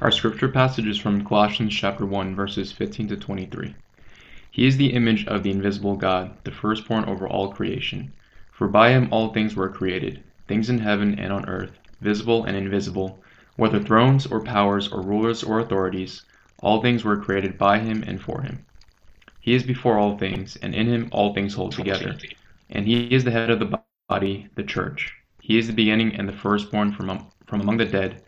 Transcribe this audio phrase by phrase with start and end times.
[0.00, 3.74] Our scripture passage is from Colossians chapter 1 verses 15 to 23.
[4.48, 8.12] He is the image of the invisible God, the firstborn over all creation.
[8.52, 12.56] For by him all things were created, things in heaven and on earth, visible and
[12.56, 13.20] invisible,
[13.56, 16.22] whether thrones or powers or rulers or authorities,
[16.60, 18.64] all things were created by him and for him.
[19.40, 22.16] He is before all things, and in him all things hold together.
[22.70, 25.12] And he is the head of the body, the church.
[25.42, 28.22] He is the beginning and the firstborn from, from among the dead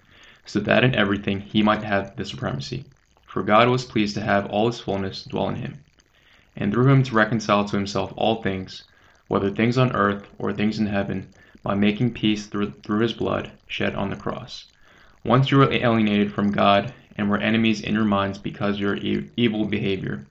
[0.53, 2.85] so that in everything he might have the supremacy.
[3.25, 5.79] For God was pleased to have all his fullness dwell in him,
[6.57, 8.83] and through him to reconcile to himself all things,
[9.29, 11.29] whether things on earth or things in heaven,
[11.63, 14.65] by making peace through, through his blood shed on the cross.
[15.25, 18.97] Once you were alienated from God and were enemies in your minds because of your
[18.97, 20.27] e- evil behavior.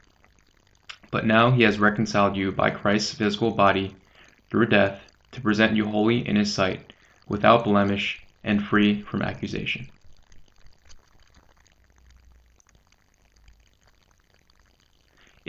[1.11, 3.95] But now he has reconciled you by Christ's physical body
[4.49, 4.99] through death
[5.31, 6.91] to present you holy in his sight,
[7.29, 9.87] without blemish, and free from accusation.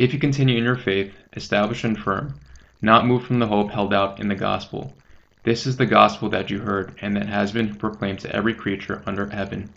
[0.01, 2.41] If you continue in your faith, established and firm,
[2.81, 4.95] not moved from the hope held out in the gospel,
[5.43, 9.03] this is the gospel that you heard and that has been proclaimed to every creature
[9.05, 9.69] under heaven,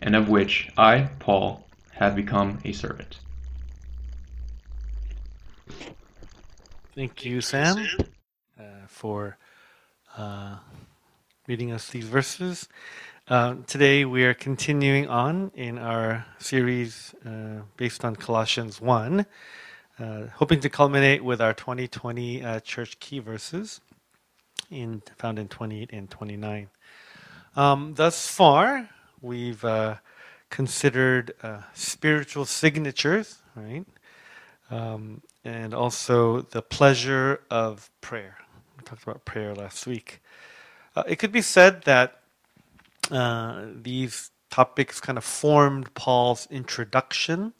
[0.00, 3.18] and of which I, Paul, have become a servant.
[6.94, 7.86] Thank you, Sam,
[8.58, 9.36] uh, for
[10.16, 10.56] uh,
[11.46, 12.66] reading us these verses.
[13.28, 19.26] Uh, today we are continuing on in our series uh, based on Colossians 1
[19.98, 23.80] uh, hoping to culminate with our 2020 uh, church key verses
[24.70, 26.68] in, found in 28 and 29.
[27.56, 28.90] Um, thus far,
[29.22, 29.96] we've uh,
[30.50, 33.86] considered uh, spiritual signatures, right?
[34.70, 38.36] Um, and also the pleasure of prayer.
[38.76, 40.22] We talked about prayer last week.
[40.94, 42.20] Uh, it could be said that
[43.82, 47.54] these topics kind of formed Paul's introduction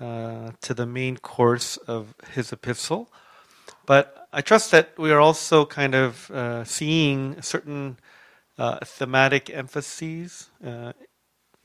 [0.00, 3.10] uh, to the main course of his epistle.
[3.86, 7.98] But I trust that we are also kind of uh, seeing certain
[8.58, 10.92] uh, thematic emphases uh,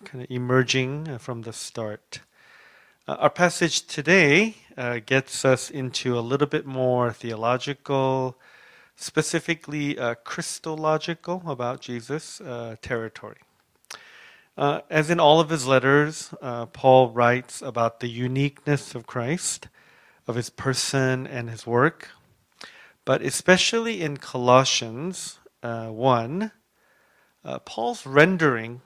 [0.05, 2.21] kind of emerging uh, from the start.
[3.07, 4.55] our passage today
[5.05, 8.37] gets us into a little bit more theological,
[8.95, 12.41] specifically Christological about Jesus
[12.81, 13.41] territory.
[14.57, 19.69] Uh, as in all of his letters, uh, Paul writes about the uniqueness of Christ,
[20.27, 22.09] of his person and his work.
[23.05, 26.51] But especially in Colossians uh, 1,
[27.45, 28.81] uh, Paul's rendering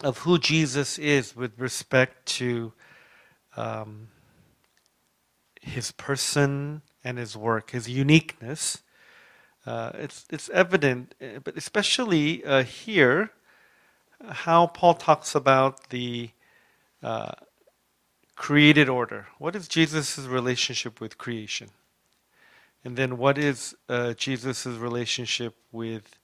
[0.00, 2.72] of who Jesus is with respect to
[3.56, 4.08] um,
[5.60, 8.78] his person and his work, his uniqueness,
[9.66, 13.32] uh, it's, it's evident, uh, but especially here
[14.28, 16.30] how Paul talks about the
[17.02, 17.32] uh,
[18.36, 19.26] created order.
[19.38, 21.70] What is Jesus' relationship with creation?
[22.84, 26.18] And then what is uh, Jesus' relationship with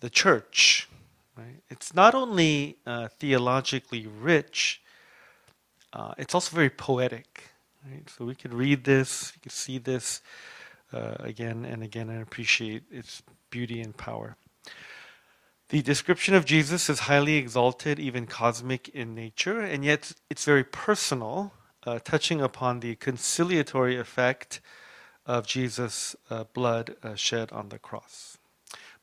[0.00, 0.88] the church?
[1.36, 1.62] Right?
[1.68, 4.82] It's not only uh, theologically rich,
[5.92, 7.50] uh, it's also very poetic.
[7.88, 8.08] Right?
[8.10, 10.20] So we could read this, we could see this
[10.92, 14.36] uh, again and again and appreciate its beauty and power.
[15.68, 20.64] The description of Jesus is highly exalted, even cosmic in nature, and yet it's very
[20.64, 21.52] personal,
[21.84, 24.62] uh, touching upon the conciliatory effect
[25.26, 28.38] of Jesus' uh, blood uh, shed on the cross.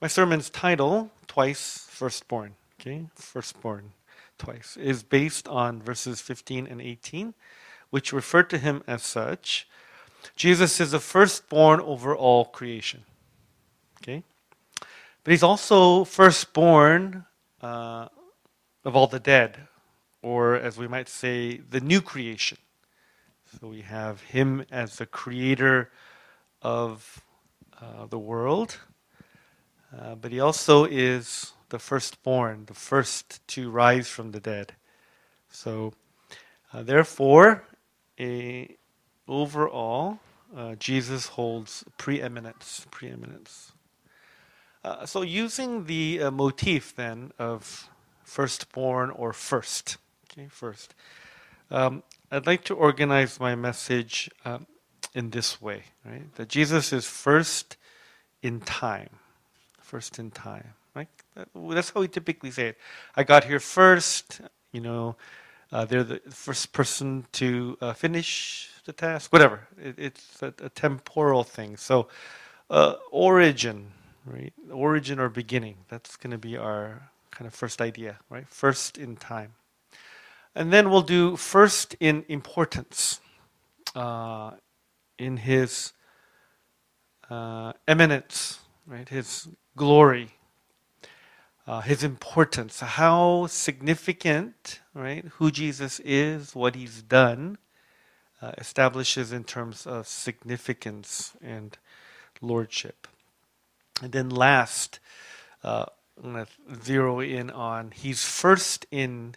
[0.01, 3.91] My sermon's title, Twice Firstborn, okay, Firstborn
[4.39, 7.35] twice, is based on verses 15 and 18,
[7.91, 9.67] which refer to him as such.
[10.35, 13.03] Jesus is the firstborn over all creation.
[14.01, 14.23] Okay?
[15.25, 17.25] But he's also firstborn
[17.59, 18.09] uh,
[18.85, 19.57] of all the dead,
[20.21, 22.59] or as we might say, the new creation.
[23.59, 25.89] So we have him as the creator
[26.61, 27.23] of
[27.81, 28.77] uh, the world,
[29.97, 34.73] uh, but he also is the firstborn, the first to rise from the dead.
[35.49, 35.93] So,
[36.71, 37.63] uh, therefore,
[38.19, 38.77] a,
[39.27, 40.19] overall,
[40.55, 42.85] uh, Jesus holds preeminence.
[42.91, 43.71] Preeminence.
[44.85, 47.89] Uh, so using the uh, motif then of
[48.23, 49.97] firstborn or first,
[50.31, 50.93] okay, first,
[51.71, 54.67] um, I'd like to organize my message um,
[55.15, 56.31] in this way, right?
[56.35, 57.77] That Jesus is first
[58.43, 59.09] in time,
[59.81, 61.09] first in time, right?
[61.33, 62.77] That, that's how we typically say it.
[63.15, 64.39] I got here first,
[64.71, 65.15] you know.
[65.71, 69.67] Uh, they're the first person to uh, finish the task, whatever.
[69.81, 71.75] It, it's a, a, temporal thing.
[71.75, 72.07] So,
[72.69, 73.87] uh, origin,
[74.25, 74.53] right?
[74.71, 75.77] Origin or beginning.
[75.89, 78.47] That's going to be our kind of first idea, right?
[78.49, 79.53] First in time.
[80.55, 83.19] And then we'll do first in importance,
[83.93, 84.51] uh,
[85.19, 85.91] in his
[87.29, 89.07] uh, eminence, right?
[89.07, 90.31] His glory,
[91.67, 95.25] uh, his importance, how significant, right?
[95.37, 97.57] Who Jesus is, what he's done,
[98.41, 101.77] uh, establishes in terms of significance and
[102.41, 103.07] lordship.
[104.01, 104.99] And then last,
[105.63, 105.85] uh,
[106.21, 109.35] I'm going to zero in on he's first in,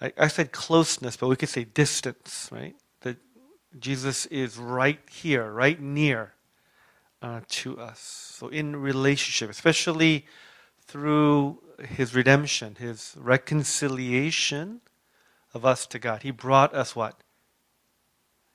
[0.00, 2.76] I, I said closeness, but we could say distance, right?
[3.00, 3.18] That
[3.78, 6.34] Jesus is right here, right near
[7.22, 8.34] uh, to us.
[8.38, 10.26] So in relationship, especially
[10.86, 14.80] through his redemption, his reconciliation
[15.52, 16.22] of us to God.
[16.22, 17.20] He brought us what?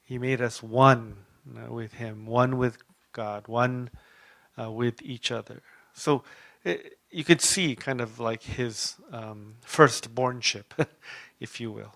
[0.03, 1.25] He made us one
[1.55, 2.77] uh, with him, one with
[3.13, 3.89] God, one
[4.59, 5.61] uh, with each other.
[5.93, 6.23] So
[6.63, 10.73] it, eh, you could see kind of like his um, firstbornship,
[11.39, 11.95] if you will,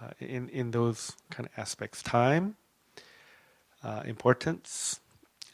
[0.00, 2.56] uh, in, in those kind of aspects time,
[3.82, 5.00] uh, importance,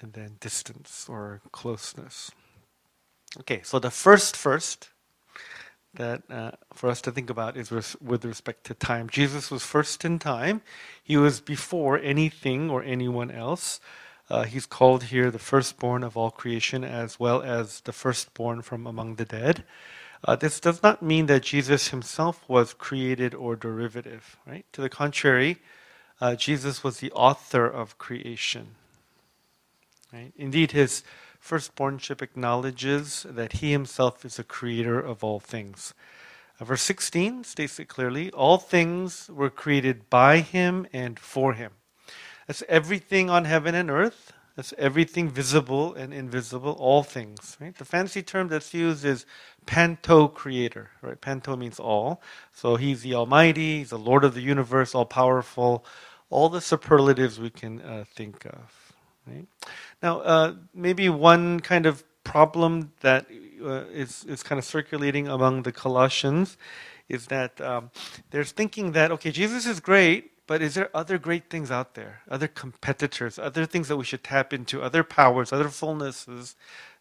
[0.00, 2.30] and then distance or closeness.
[3.40, 4.90] Okay, so the first first
[5.94, 9.08] that uh, for us to think about is res- with respect to time.
[9.08, 10.60] Jesus was first in time.
[11.02, 13.80] He was before anything or anyone else.
[14.30, 18.86] Uh, he's called here the firstborn of all creation as well as the firstborn from
[18.86, 19.64] among the dead.
[20.26, 24.64] Uh, this does not mean that Jesus himself was created or derivative, right?
[24.72, 25.58] To the contrary,
[26.20, 28.76] uh, Jesus was the author of creation.
[30.12, 30.32] Right?
[30.36, 31.02] Indeed, his
[31.38, 35.92] firstbornship acknowledges that he himself is the creator of all things.
[36.58, 41.72] Uh, verse 16 states it clearly all things were created by him and for him.
[42.46, 44.32] That's everything on heaven and earth.
[44.56, 47.56] That's everything visible and invisible, all things.
[47.60, 47.76] Right?
[47.76, 49.26] The fancy term that's used is
[49.66, 50.86] Pantocrator.
[51.02, 51.20] Right?
[51.20, 52.22] Panto means all.
[52.52, 55.84] So he's the Almighty, he's the Lord of the universe, all powerful,
[56.30, 58.92] all the superlatives we can uh, think of.
[59.26, 59.46] Right?
[60.02, 63.26] Now, uh, maybe one kind of problem that
[63.62, 66.56] uh, is is kind of circulating among the Colossians
[67.08, 67.90] is that um,
[68.30, 72.22] they're thinking that okay, Jesus is great, but is there other great things out there,
[72.30, 76.54] other competitors, other things that we should tap into, other powers, other fullnesses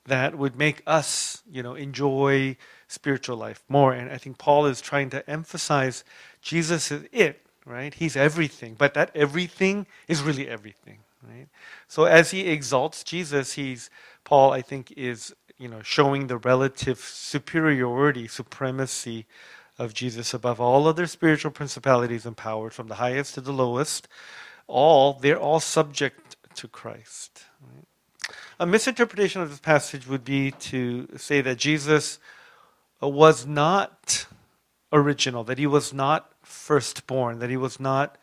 [0.06, 2.57] that would make us, you know, enjoy
[2.88, 3.94] spiritual life more?
[3.94, 6.04] And I think Paul is trying to emphasize
[6.42, 7.94] Jesus is it, right?
[7.94, 11.48] He's everything, but that everything is really everything, right?
[11.88, 13.90] So as he exalts Jesus, he's
[14.24, 19.25] Paul, I think, is you know showing the relative superiority, supremacy
[19.79, 24.07] of Jesus above all other spiritual principalities and powers, from the highest to the lowest,
[24.67, 27.45] all they're all subject to Christ.
[28.59, 32.19] A misinterpretation of this passage would be to say that Jesus
[33.01, 34.27] uh, was not
[34.91, 38.17] original, that he was not firstborn, that he was not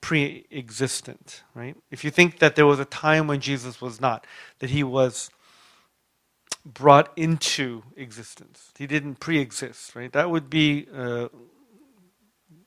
[0.00, 1.76] pre-existent, right?
[1.90, 4.26] If you think that there was a time when Jesus was not,
[4.58, 5.30] that he was
[6.64, 8.72] brought into existence.
[8.78, 10.12] He didn't pre exist, right?
[10.12, 11.28] That would be uh,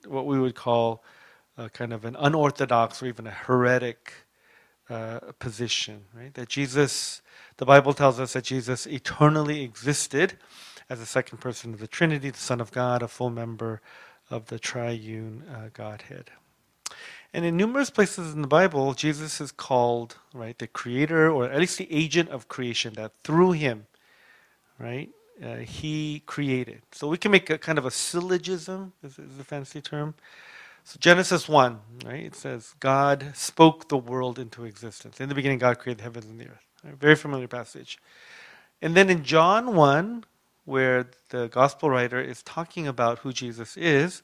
[0.08, 1.04] what we would call
[1.58, 4.14] uh, kind of an unorthodox or even a heretic
[4.90, 6.34] uh, position, right?
[6.34, 7.22] That Jesus,
[7.58, 10.38] the Bible tells us that Jesus eternally existed
[10.90, 13.82] as the second person of the Trinity, the Son of God, a full member
[14.30, 16.32] of the triune uh, Godhead.
[17.36, 21.60] And in numerous places in the Bible, Jesus is called, right, the creator or at
[21.60, 23.88] least the agent of creation, that through him,
[24.80, 25.10] right,
[25.44, 26.82] uh, he created.
[26.94, 30.14] So we can make a kind of a syllogism, is, is a fancy term.
[30.86, 35.20] So Genesis 1, right, it says, God spoke the world into existence.
[35.20, 36.66] In the beginning, God created the heavens and the earth.
[36.86, 36.94] Right?
[36.94, 38.00] Very familiar passage.
[38.82, 40.24] And then in John 1,
[40.64, 44.24] where the gospel writer is talking about who Jesus is,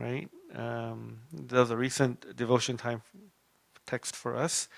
[0.00, 0.28] right?
[0.54, 3.02] Um, there's a recent devotion time
[3.86, 4.68] text for us.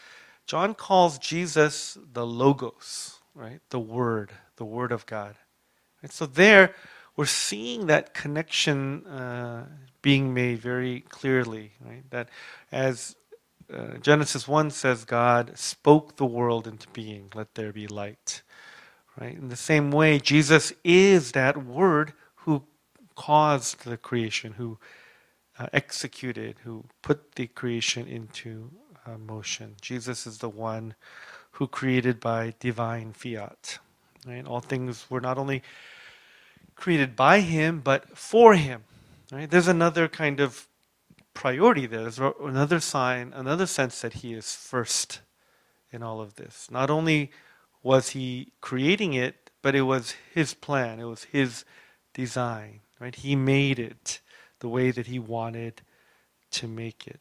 [0.46, 3.60] John calls Jesus the Logos, right?
[3.70, 5.34] The Word, the Word of God.
[6.02, 6.12] Right?
[6.12, 6.74] So there,
[7.16, 9.66] we're seeing that connection uh,
[10.02, 12.08] being made very clearly, right?
[12.10, 12.28] That
[12.70, 13.16] as
[13.72, 18.42] uh, Genesis 1 says, God spoke the world into being, let there be light.
[19.20, 19.34] Right?
[19.34, 22.62] In the same way, Jesus is that Word who
[23.16, 24.78] caused the creation, who
[25.58, 28.70] uh, executed, who put the creation into
[29.06, 29.76] uh, motion.
[29.80, 30.94] Jesus is the one
[31.52, 33.78] who created by divine fiat.
[34.26, 34.46] Right?
[34.46, 35.62] All things were not only
[36.74, 38.84] created by him, but for him.
[39.32, 39.50] Right?
[39.50, 40.68] There's another kind of
[41.34, 42.02] priority there.
[42.02, 45.20] There's another sign, another sense that he is first
[45.92, 46.68] in all of this.
[46.70, 47.30] Not only
[47.82, 51.64] was he creating it, but it was his plan, it was his
[52.14, 53.14] design, right?
[53.14, 54.20] He made it
[54.60, 55.82] the way that he wanted
[56.52, 57.20] to make it.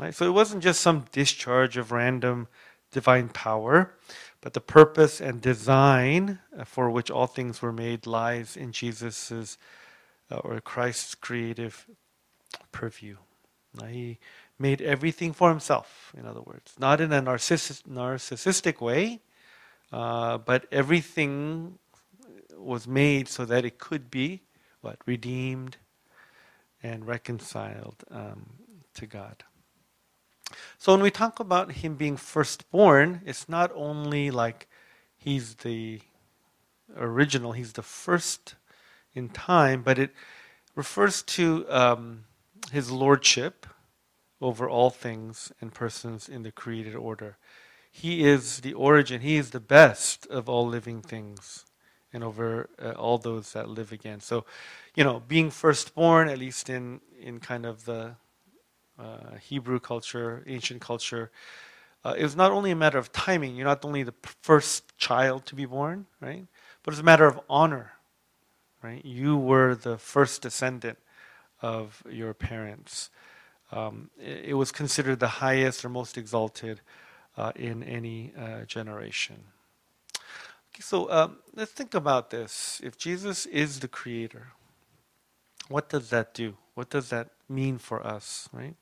[0.00, 0.14] Right?
[0.14, 2.48] So it wasn't just some discharge of random
[2.92, 3.94] divine power,
[4.40, 9.58] but the purpose and design uh, for which all things were made lies in Jesus's
[10.30, 11.86] uh, or Christ's creative
[12.72, 13.16] purview.
[13.74, 14.18] Now, he
[14.58, 19.20] made everything for himself, in other words, not in a narcissi- narcissistic way,
[19.92, 21.78] uh, but everything
[22.56, 24.42] was made so that it could be
[24.80, 25.76] what redeemed
[26.86, 28.46] and reconciled um,
[28.94, 29.42] to God.
[30.78, 34.68] So when we talk about him being firstborn, it's not only like
[35.16, 36.00] he's the
[36.96, 38.54] original, he's the first
[39.14, 40.12] in time, but it
[40.76, 42.24] refers to um,
[42.70, 43.66] his lordship
[44.40, 47.36] over all things and persons in the created order.
[47.90, 51.64] He is the origin, he is the best of all living things
[52.12, 54.20] and over uh, all those that live again.
[54.20, 54.44] So,
[54.94, 58.16] you know, being firstborn, at least in, in kind of the
[58.98, 61.30] uh, Hebrew culture, ancient culture,
[62.04, 65.44] uh, it was not only a matter of timing, you're not only the first child
[65.46, 66.46] to be born, right?
[66.82, 67.92] But it's a matter of honor,
[68.80, 69.04] right?
[69.04, 70.98] You were the first descendant
[71.60, 73.10] of your parents.
[73.72, 76.80] Um, it, it, was considered the highest or most exalted
[77.36, 79.42] uh, in any uh, generation.
[80.80, 82.80] So um, let's think about this.
[82.82, 84.48] If Jesus is the creator,
[85.68, 86.54] what does that do?
[86.74, 88.74] What does that mean for us, right?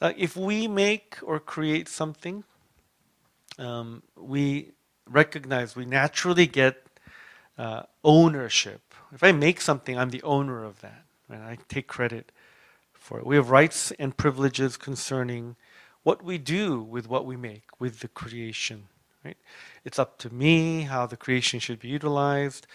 [0.00, 2.44] If we make or create something,
[3.58, 4.72] um, we
[5.06, 6.86] recognize, we naturally get
[7.58, 8.80] uh, ownership.
[9.12, 11.04] If I make something, I'm the owner of that.
[11.28, 11.40] Right?
[11.40, 12.32] I take credit
[12.94, 13.26] for it.
[13.26, 15.56] We have rights and privileges concerning
[16.02, 18.84] what we do with what we make, with the creation.
[19.24, 19.36] Right?
[19.84, 22.66] It's up to me how the creation should be utilized,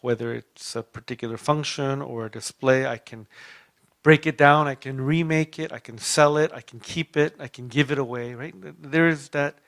[0.00, 2.86] whether it's a particular function or a display.
[2.86, 3.26] I can
[4.02, 7.36] break it down, I can remake it, I can sell it, I can keep it,
[7.38, 8.54] I can give it away, right?
[8.82, 9.58] There is that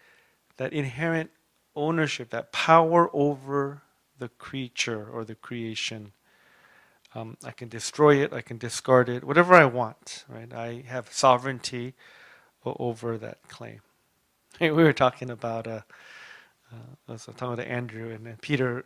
[0.56, 1.30] that inherent
[1.74, 3.82] ownership, that power over
[4.18, 6.12] the creature or the creation.
[7.14, 10.52] Um, I can destroy it, I can discard it, whatever I want, right?
[10.52, 11.94] I have sovereignty
[12.64, 13.80] over that claim.
[14.60, 15.80] we were talking about, uh,
[17.08, 18.84] I was talking to Andrew, and, and Peter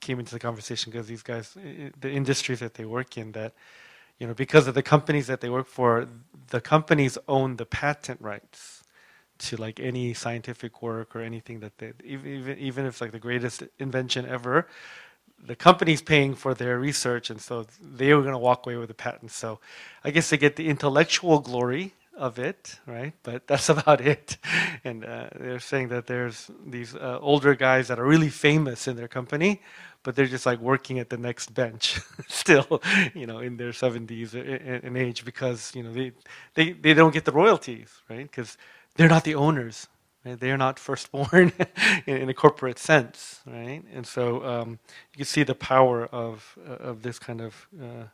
[0.00, 1.56] came into the conversation because these guys,
[2.00, 3.54] the industries that they work in, that
[4.18, 6.08] you know, because of the companies that they work for,
[6.50, 8.82] the companies own the patent rights
[9.38, 13.20] to like any scientific work or anything that they, even even if it's like the
[13.20, 14.66] greatest invention ever,
[15.44, 18.88] the company's paying for their research, and so they were going to walk away with
[18.88, 19.30] the patent.
[19.30, 19.60] So,
[20.02, 23.14] I guess they get the intellectual glory of it, right?
[23.22, 24.36] But that's about it.
[24.84, 28.96] And uh, they're saying that there's these uh, older guys that are really famous in
[28.96, 29.62] their company,
[30.02, 32.82] but they're just like working at the next bench still,
[33.14, 36.12] you know, in their 70s in age because, you know, they,
[36.54, 38.30] they, they don't get the royalties, right?
[38.30, 38.56] Because
[38.96, 39.86] they're not the owners.
[40.24, 40.38] Right?
[40.38, 41.52] They are not firstborn
[42.06, 43.82] in, in, a corporate sense, right?
[43.94, 44.78] And so um,
[45.12, 48.08] you can see the power of, uh, of this kind of, uh,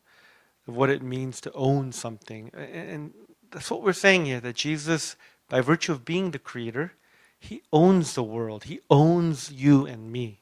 [0.69, 2.51] of what it means to own something.
[2.55, 3.13] And
[3.51, 5.17] that's what we're saying here, that Jesus,
[5.49, 6.93] by virtue of being the creator,
[7.39, 8.65] he owns the world.
[8.65, 10.41] He owns you and me.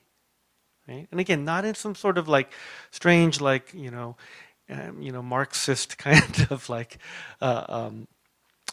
[0.89, 1.09] Right?
[1.11, 2.53] And again, not in some sort of like
[2.91, 4.17] strange, like you know,
[4.69, 6.99] um, you know, Marxist kind of like,
[7.41, 8.09] uh, um,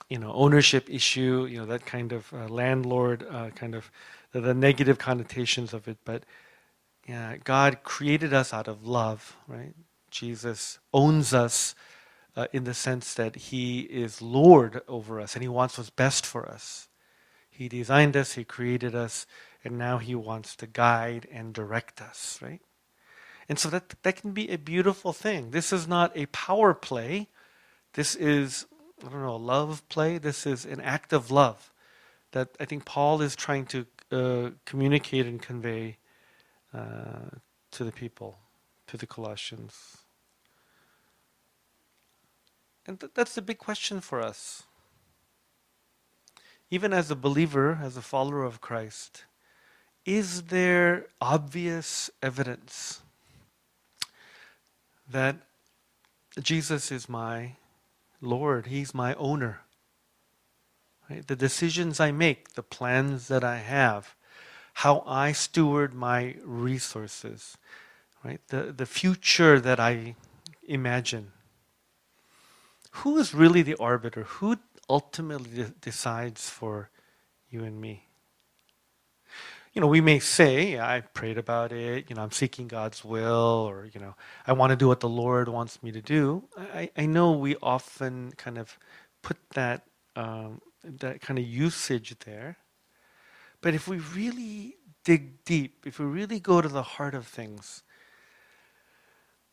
[0.09, 1.47] you know, ownership issue.
[1.49, 3.91] You know, that kind of uh, landlord uh, kind of
[4.31, 5.97] the, the, negative connotations of it.
[6.05, 6.23] But
[7.07, 9.73] yeah, God created us out of love, right?
[10.11, 11.75] Jesus owns us
[12.35, 16.25] uh, in the sense that He is Lord over us, and He wants what's best
[16.25, 16.87] for us.
[17.49, 19.25] He designed us, He created us,
[19.63, 22.61] and now He wants to guide and direct us, right?
[23.49, 25.51] And so that, that can be a beautiful thing.
[25.51, 27.27] This is not a power play.
[27.93, 28.67] This is,
[29.05, 30.19] I don't know, a love play.
[30.19, 31.71] This is an act of love
[32.31, 35.97] that I think Paul is trying to uh, communicate and convey
[36.73, 37.37] uh,
[37.71, 38.37] to the people,
[38.87, 39.97] to the Colossians.
[42.89, 44.63] And th- that's the big question for us
[46.71, 49.25] even as a believer, as a follower of Christ,
[50.05, 53.01] is there obvious evidence
[55.09, 55.37] that
[56.39, 57.53] Jesus is my
[58.21, 58.67] Lord?
[58.67, 59.61] He's my owner.
[61.09, 61.25] Right?
[61.25, 64.15] The decisions I make, the plans that I have,
[64.75, 67.57] how I steward my resources,
[68.23, 68.39] right?
[68.49, 70.15] The, the future that I
[70.67, 71.31] imagine.
[72.99, 74.23] Who is really the arbiter?
[74.23, 74.57] Who
[74.89, 76.89] ultimately de- decides for
[77.49, 78.09] you and me.
[79.73, 83.05] you know, we may say, yeah, I prayed about it, you know, I'm seeking God's
[83.05, 84.15] will, or, you know,
[84.47, 86.43] I want to do what the Lord wants me to do.
[86.57, 88.77] I, I know we often kind of
[89.21, 89.83] put that,
[90.15, 92.57] um, that kind of usage there.
[93.61, 97.83] But if we really dig deep, if we really go to the heart of things,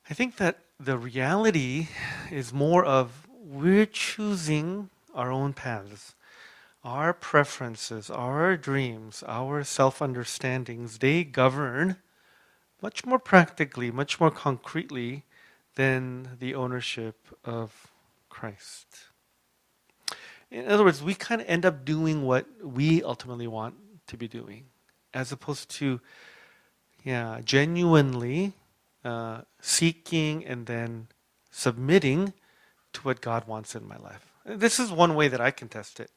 [0.09, 1.89] I think that the reality
[2.31, 6.15] is more of we're choosing our own paths.
[6.83, 11.97] Our preferences, our dreams, our self understandings, they govern
[12.83, 15.25] much more practically, much more concretely
[15.75, 17.89] than the ownership of
[18.29, 18.87] Christ.
[20.51, 23.75] In other words, we kind of end up doing what we ultimately want
[24.07, 24.67] to be doing,
[25.13, 26.01] as opposed to,
[27.03, 28.53] yeah, genuinely
[29.05, 31.09] uh, seeking and then
[31.51, 32.33] submitting
[32.97, 34.27] to what God wants in my life.
[34.45, 36.11] This is one way that I can test it.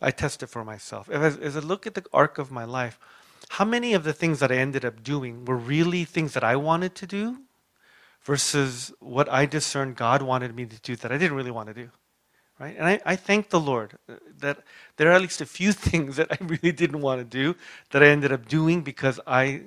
[0.00, 1.10] I test it for myself.
[1.10, 2.98] As, as I look at the arc of my life,
[3.50, 6.56] how many of the things that I ended up doing were really things that I
[6.56, 7.38] wanted to do
[8.22, 11.74] versus what I discerned God wanted me to do that I didn't really want to
[11.74, 11.90] do?
[12.60, 12.76] Right?
[12.76, 14.58] And I, I thank the Lord uh, that
[14.96, 17.56] there are at least a few things that I really didn't want to do
[17.90, 19.62] that I ended up doing because I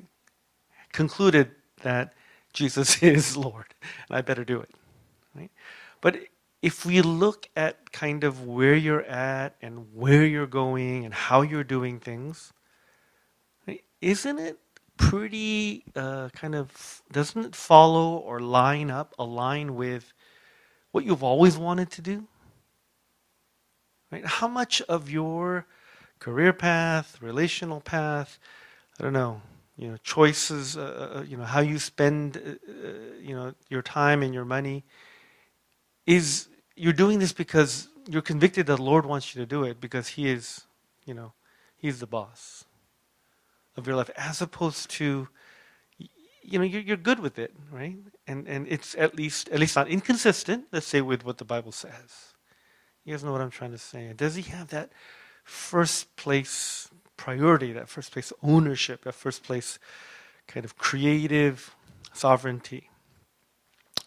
[0.92, 1.52] concluded
[1.84, 2.14] that
[2.54, 3.74] Jesus is Lord
[4.08, 4.70] and I better do it.
[5.36, 5.52] Right?
[6.02, 6.18] But
[6.62, 11.42] if we look at kind of where you're at and where you're going and how
[11.42, 12.54] you're doing things,
[14.02, 14.58] isn't it
[14.98, 20.14] pretty uh, kind of, doesn't it follow or line up, align with
[20.92, 22.28] what you've always wanted to do?
[24.12, 24.26] Right?
[24.26, 25.66] How much of your
[26.20, 28.38] career path, relational path,
[29.00, 29.42] I don't know,
[29.78, 30.82] you know, choices, uh,
[31.16, 34.46] uh, uh you know, how you spend, uh, uh, you know, your time and your
[34.46, 34.84] money,
[36.06, 39.80] is you're doing this because you're convicted that the Lord wants you to do it
[39.80, 40.62] because He is,
[41.06, 41.34] you know,
[41.78, 42.66] He's the boss
[43.76, 45.28] of your life, as opposed to,
[46.44, 47.96] you know, you're, you're good with it, right?
[48.28, 50.66] And and it's at least at least not inconsistent.
[50.72, 52.34] Let's say with what the Bible says.
[53.04, 54.14] You guys know what I'm trying to say.
[54.16, 54.92] Does He have that
[55.44, 59.80] first place priority, that first place ownership, that first place
[60.48, 61.76] kind of creative
[62.14, 62.90] sovereignty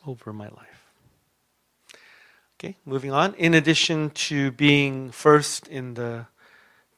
[0.06, 0.73] over my life?
[2.64, 3.34] Okay, moving on.
[3.34, 6.28] In addition to being first in the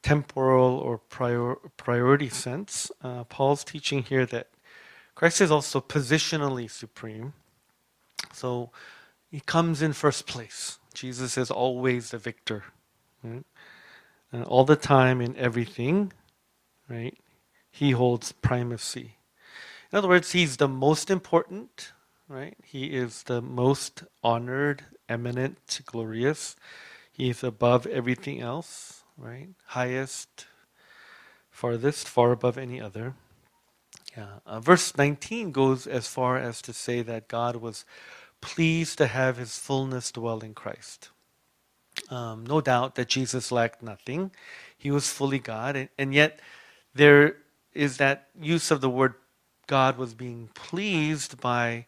[0.01, 4.47] temporal or prior, priority sense, uh, Paul's teaching here that
[5.13, 7.33] Christ is also positionally supreme.
[8.31, 8.69] So
[9.29, 10.79] he comes in first place.
[10.93, 12.63] Jesus is always the victor.
[13.21, 13.43] Right?
[14.31, 16.13] And all the time in everything,
[16.87, 17.17] right?
[17.69, 19.17] He holds primacy.
[19.91, 21.91] In other words, he's the most important,
[22.27, 22.55] right?
[22.63, 26.55] He is the most honored eminent, glorious.
[27.11, 29.49] He is above everything else, right?
[29.67, 30.45] Highest,
[31.49, 33.15] farthest, far above any other.
[34.15, 34.39] Yeah.
[34.45, 37.85] Uh, verse 19 goes as far as to say that God was
[38.41, 41.09] pleased to have his fullness dwell in Christ.
[42.09, 44.31] Um, no doubt that Jesus lacked nothing.
[44.77, 46.39] He was fully God, and, and yet
[46.93, 47.37] there
[47.73, 49.15] is that use of the word
[49.65, 51.85] God was being pleased by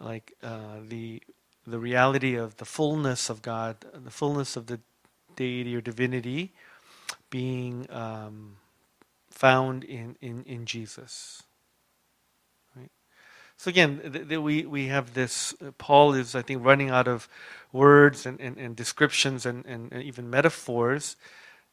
[0.00, 1.22] like uh, the
[1.66, 4.80] the reality of the fullness of God, the fullness of the
[5.36, 6.52] deity or divinity
[7.30, 8.56] being um,
[9.30, 11.42] found in, in, in Jesus.
[12.74, 12.90] Right?
[13.56, 17.06] So again, th- th- we, we have this, uh, Paul is, I think, running out
[17.06, 17.28] of
[17.72, 21.16] words and, and, and descriptions and, and, and, even metaphors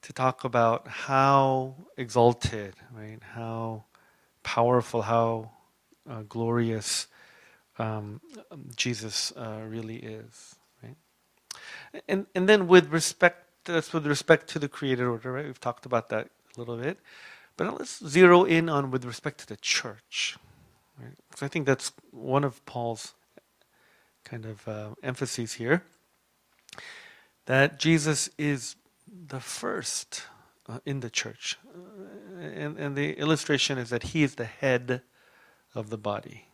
[0.01, 3.85] to talk about how exalted, right, how
[4.43, 5.51] powerful, how
[6.07, 7.07] uh, glorious
[7.77, 8.21] um,
[8.75, 10.55] Jesus uh, really is.
[10.81, 10.95] Right?
[12.07, 15.45] And and then with respect, that's with respect to the created order, right?
[15.45, 16.99] We've talked about that a little bit,
[17.57, 20.37] but let's zero in on with respect to the church,
[20.99, 21.15] right?
[21.29, 23.13] Because I think that's one of Paul's
[24.23, 25.83] kind of uh, emphases here.
[27.45, 28.75] That Jesus is
[29.27, 30.23] the first
[30.67, 35.01] uh, in the church, uh, and and the illustration is that he is the head
[35.75, 36.45] of the body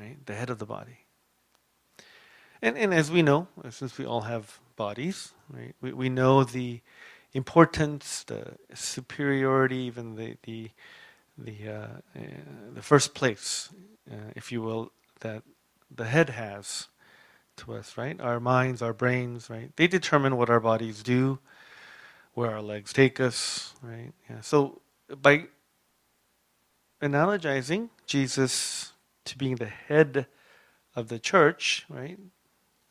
[0.00, 0.24] right?
[0.26, 1.04] The head of the body.
[2.62, 6.80] And, and as we know, since we all have bodies, right, we, we know the
[7.32, 10.70] importance, the superiority, even the, the,
[11.38, 11.86] the, uh,
[12.16, 12.20] uh,
[12.74, 13.70] the first place,
[14.10, 15.42] uh, if you will, that
[15.94, 16.88] the head has
[17.56, 18.20] to us, right?
[18.20, 19.70] Our minds, our brains, right?
[19.76, 21.38] They determine what our bodies do,
[22.34, 24.12] where our legs take us, right?
[24.28, 24.40] Yeah.
[24.40, 24.80] So
[25.20, 25.46] by
[27.02, 28.89] analogizing Jesus
[29.30, 30.26] to being the head
[30.94, 32.18] of the church, right?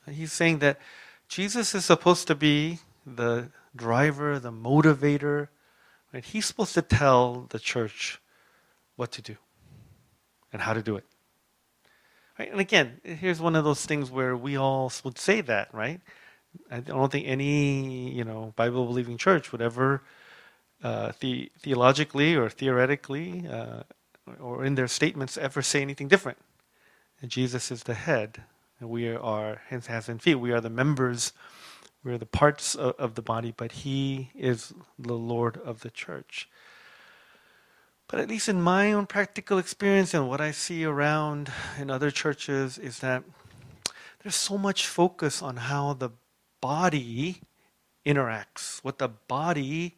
[0.10, 0.80] He's saying that
[1.28, 5.50] Jesus is supposed to be the driver, the motivator,
[6.14, 6.26] Right?
[6.26, 8.20] He's supposed to tell the church
[8.96, 9.38] what to do
[10.52, 11.06] and how to do it.
[12.38, 12.52] Right?
[12.52, 16.02] And again, here's one of those things where we all would say that, right?
[16.72, 20.02] I don't think any, you know, Bible believing church would ever
[20.84, 23.84] uh, the, theologically or theoretically uh,
[24.40, 26.38] or in their statements ever say anything different.
[27.22, 28.44] And Jesus is the head,
[28.80, 30.36] and we are his hands and feet.
[30.36, 31.34] We are the members,
[32.04, 35.90] we are the parts of, of the body, but he is the Lord of the
[35.90, 36.50] church.
[38.08, 42.10] But at least in my own practical experience and what I see around in other
[42.10, 43.24] churches is that
[44.24, 46.10] there's so much focus on how the
[46.60, 47.42] body
[48.06, 49.98] interacts, what the body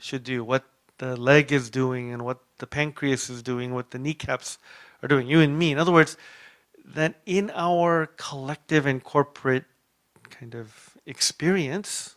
[0.00, 0.64] should do, what
[0.98, 4.58] the leg is doing, and what the pancreas is doing, what the kneecaps
[5.02, 5.72] are doing, you and me.
[5.72, 6.16] In other words,
[6.84, 9.64] that in our collective and corporate
[10.30, 12.16] kind of experience,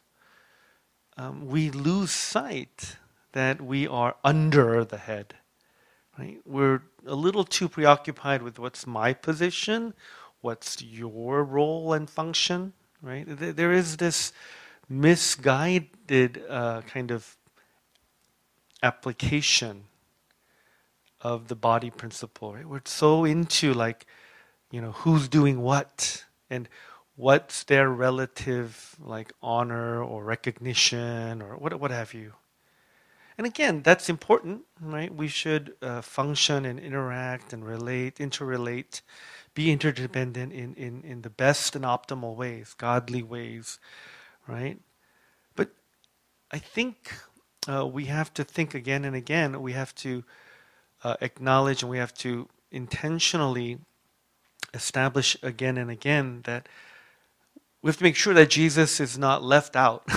[1.18, 2.98] um, we lose sight
[3.32, 5.36] that we are under the head.
[6.18, 6.40] Right?
[6.46, 9.94] We're a little too preoccupied with what's my position,
[10.42, 12.74] what's your role and function.
[13.02, 13.26] Right?
[13.28, 14.34] There is this
[14.90, 17.37] misguided uh, kind of
[18.84, 19.86] application
[21.22, 22.54] of the body principle.
[22.54, 22.66] Right?
[22.66, 24.06] We're so into like,
[24.72, 26.70] you know, who's doing what and
[27.16, 32.34] what's their relative like honor or recognition or what what have you.
[33.38, 35.14] And again, that's important, right?
[35.14, 39.02] We should uh, function and interact and relate, interrelate,
[39.54, 43.80] be interdependent in, in, in the best and optimal ways, godly ways,
[44.48, 44.80] right?
[45.56, 45.70] But
[46.52, 47.14] I think
[47.68, 49.62] uh, we have to think again and again.
[49.62, 50.24] We have to
[51.04, 53.80] uh, acknowledge and we have to intentionally
[54.74, 56.68] establish again and again that
[57.82, 60.08] we have to make sure that Jesus is not left out,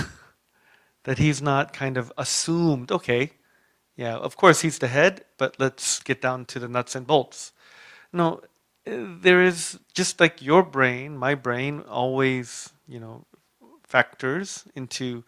[1.03, 3.31] that he's not kind of assumed, okay,
[3.95, 7.53] yeah, of course he's the head, but let's get down to the nuts and bolts.
[8.11, 8.41] No,
[8.85, 13.25] there is just like your brain, my brain always, you know,
[13.83, 15.23] factors into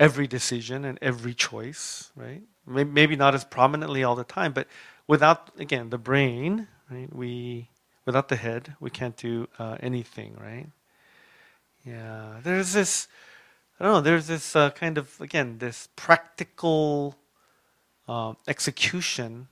[0.00, 2.42] every decision and every choice, right?
[2.66, 4.66] Maybe not as prominently all the time, but
[5.06, 7.14] without again the brain, right?
[7.14, 7.68] We
[8.06, 10.66] without the head, we can't do uh, anything, right?
[11.84, 13.08] Yeah, there's this.
[13.78, 14.00] I don't know.
[14.00, 17.16] There's this uh, kind of again this practical
[18.08, 19.48] uh, execution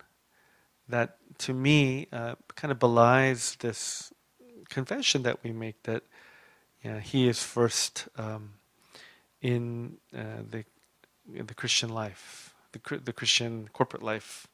[0.89, 4.13] that, to me, uh, kind of belies this
[4.69, 6.03] confession that we make that
[6.85, 8.55] yeah, he is first um,
[9.41, 10.65] in uh, the
[11.27, 14.47] the Christian life, the the Christian corporate life.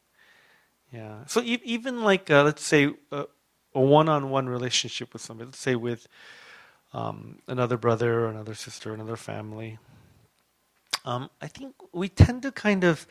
[0.92, 1.25] Yeah.
[1.27, 3.25] So e- even like uh, let's say uh,
[3.75, 6.07] a one-on-one relationship with somebody, let's say with
[6.92, 9.79] um, another brother or another sister, another family.
[11.05, 13.07] Um, I think we tend to kind of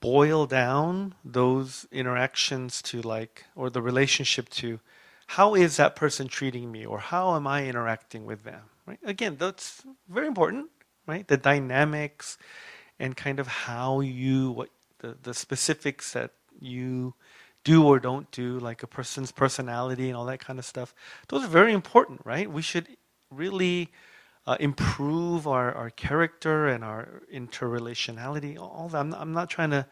[0.00, 4.80] boil down those interactions to like, or the relationship to,
[5.28, 8.62] how is that person treating me, or how am I interacting with them?
[8.86, 8.98] Right?
[9.04, 10.70] Again, that's very important
[11.06, 11.26] right?
[11.26, 12.38] The dynamics
[12.98, 17.14] and kind of how you, what the, the specifics that you
[17.64, 20.94] do or don't do, like a person's personality and all that kind of stuff.
[21.28, 22.50] Those are very important, right?
[22.50, 22.88] We should
[23.30, 23.90] really
[24.46, 28.58] uh, improve our, our character and our interrelationality.
[28.58, 28.98] All that.
[28.98, 29.86] I'm I'm not trying to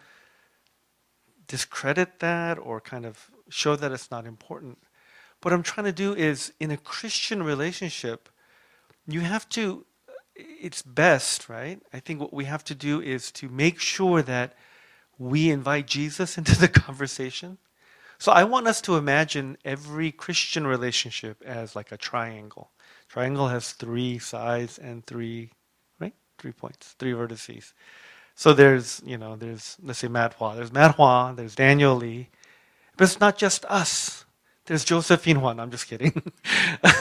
[1.47, 4.79] discredit that or kind of show that it's not important.
[5.43, 8.29] What I'm trying to do is in a Christian relationship,
[9.07, 9.87] you have to
[10.39, 11.81] it's best, right?
[11.93, 14.55] I think what we have to do is to make sure that
[15.19, 17.59] we invite Jesus into the conversation.
[18.19, 22.71] So I want us to imagine every Christian relationship as like a triangle.
[23.09, 25.51] Triangle has three sides and three,
[26.01, 26.15] right?
[26.39, 27.73] Three points, three vertices.
[28.35, 30.55] So there's, you know, there's, let's say Matt Hua.
[30.55, 32.29] There's Matt Hua, there's Daniel Lee.
[32.97, 34.25] But it's not just us.
[34.67, 35.61] There's Josephine Juan.
[35.61, 36.33] I'm just kidding.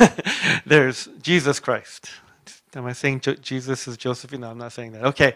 [0.65, 2.09] there's Jesus Christ.
[2.75, 4.41] Am I saying Jesus is Josephine?
[4.41, 5.03] No, I'm not saying that.
[5.05, 5.35] Okay.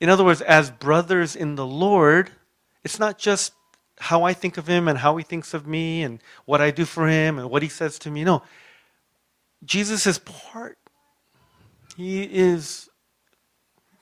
[0.00, 2.30] In other words, as brothers in the Lord,
[2.84, 3.52] it's not just
[3.98, 6.86] how I think of him and how he thinks of me and what I do
[6.86, 8.24] for him and what he says to me.
[8.24, 8.42] No.
[9.62, 10.78] Jesus is part.
[11.96, 12.88] He is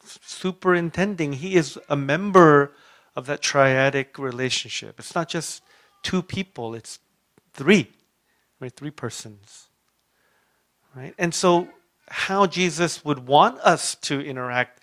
[0.05, 1.35] superintending.
[1.35, 2.73] He is a member
[3.17, 5.01] of that triadic relationship.
[5.01, 5.65] It's not just
[6.03, 7.01] two people, it's
[7.53, 7.91] three,
[8.61, 8.73] right?
[8.73, 9.69] Three persons.
[10.95, 11.15] Right?
[11.19, 11.69] And so
[12.11, 14.81] how Jesus would want us to interact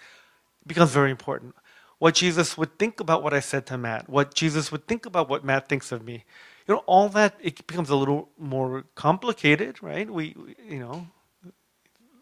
[0.65, 1.55] becomes very important.
[1.99, 5.29] What Jesus would think about what I said to Matt, what Jesus would think about
[5.29, 6.25] what Matt thinks of me.
[6.67, 10.09] You know, all that it becomes a little more complicated, right?
[10.09, 10.35] We,
[10.67, 11.07] you know,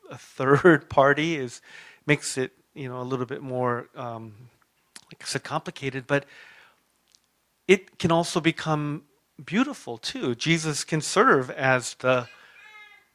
[0.10, 1.62] a third party is
[2.06, 4.34] makes it, you know, a little bit more um,
[5.14, 6.26] like I said, complicated, but
[7.68, 9.04] it can also become
[9.44, 10.34] beautiful too.
[10.34, 12.28] Jesus can serve as the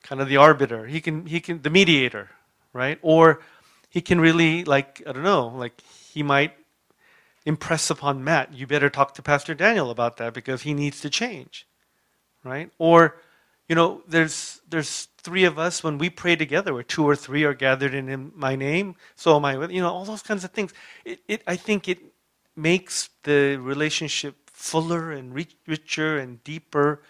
[0.03, 0.87] kind of the arbiter.
[0.87, 2.31] He can he can the mediator,
[2.73, 2.99] right?
[3.03, 3.41] Or
[3.89, 6.55] he can really like I don't know, like he might
[7.45, 11.11] impress upon Matt, you better talk to Pastor Daniel about that because he needs to
[11.11, 11.67] change.
[12.45, 12.71] Right?
[12.79, 13.17] Or
[13.69, 17.45] you know, there's there's three of us when we pray together, where two or three
[17.45, 20.51] are gathered in my name, so am I with you know, all those kinds of
[20.53, 20.73] things.
[21.05, 21.99] It, it I think it
[22.57, 25.35] makes the relationship fuller and
[25.67, 27.03] richer and deeper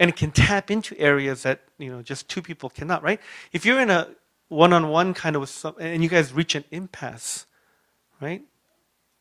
[0.00, 3.20] and it can tap into areas that you know just two people cannot right?
[3.52, 4.08] If you're in a
[4.48, 7.46] one-on-one kind of some, and you guys reach an impasse
[8.20, 8.42] right?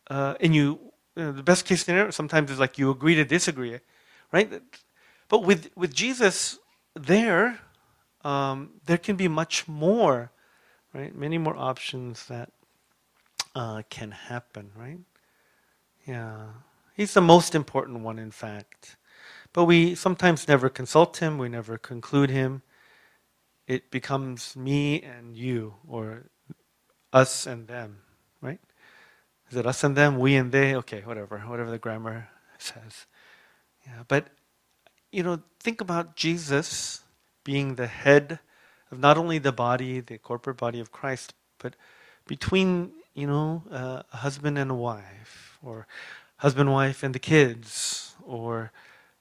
[0.10, 0.80] Uh, and you,
[1.16, 3.80] you know, the best case scenario sometimes is like you agree to disagree
[4.32, 4.62] right?
[5.30, 6.60] But with with jesus
[6.96, 7.60] there
[8.24, 10.32] um, there can be much more
[10.94, 11.16] right?
[11.16, 12.52] Many more options that
[13.56, 15.00] uh, can happen right?
[16.08, 16.48] Yeah.
[16.96, 18.96] He's the most important one, in fact.
[19.58, 22.62] But we sometimes never consult him, we never conclude him.
[23.66, 26.26] It becomes me and you, or
[27.12, 28.04] us and them,
[28.40, 28.60] right?
[29.50, 30.76] Is it us and them, we and they?
[30.76, 33.08] Okay, whatever, whatever the grammar says.
[33.84, 34.28] Yeah, but
[35.12, 37.02] you know, think about Jesus
[37.44, 38.38] being the head
[38.92, 41.76] of not only the body, the corporate body of Christ, but
[42.28, 45.88] between you know uh, a husband and a wife, or
[46.38, 48.72] husband, wife, and the kids, or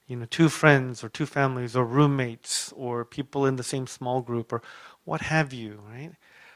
[0.06, 4.20] you know, two friends or two families or roommates or people in the same small
[4.22, 4.62] group or
[5.04, 6.12] what have you, right?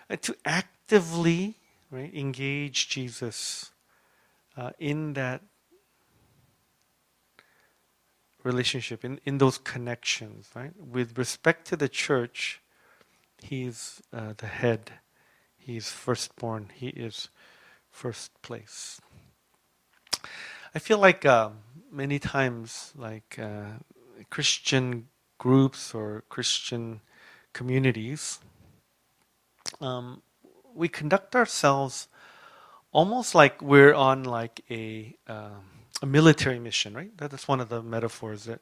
[0.08, 1.56] Uh, to actively
[1.90, 3.72] right, engage Jesus
[4.56, 5.42] uh, in that
[8.42, 10.72] relationship, in, in those connections, right?
[10.78, 12.60] With respect to the church,
[13.42, 14.92] he's uh, the head,
[15.56, 17.28] he's firstborn, he is
[17.90, 19.00] first place.
[20.74, 21.50] I feel like uh,
[21.90, 23.78] many times, like uh,
[24.30, 27.00] Christian groups or Christian
[27.52, 28.38] communities,
[29.80, 30.22] um,
[30.74, 32.08] we conduct ourselves
[32.92, 35.64] almost like we're on like a um,
[36.02, 37.10] a military mission, right?
[37.16, 38.60] That's one of the metaphors that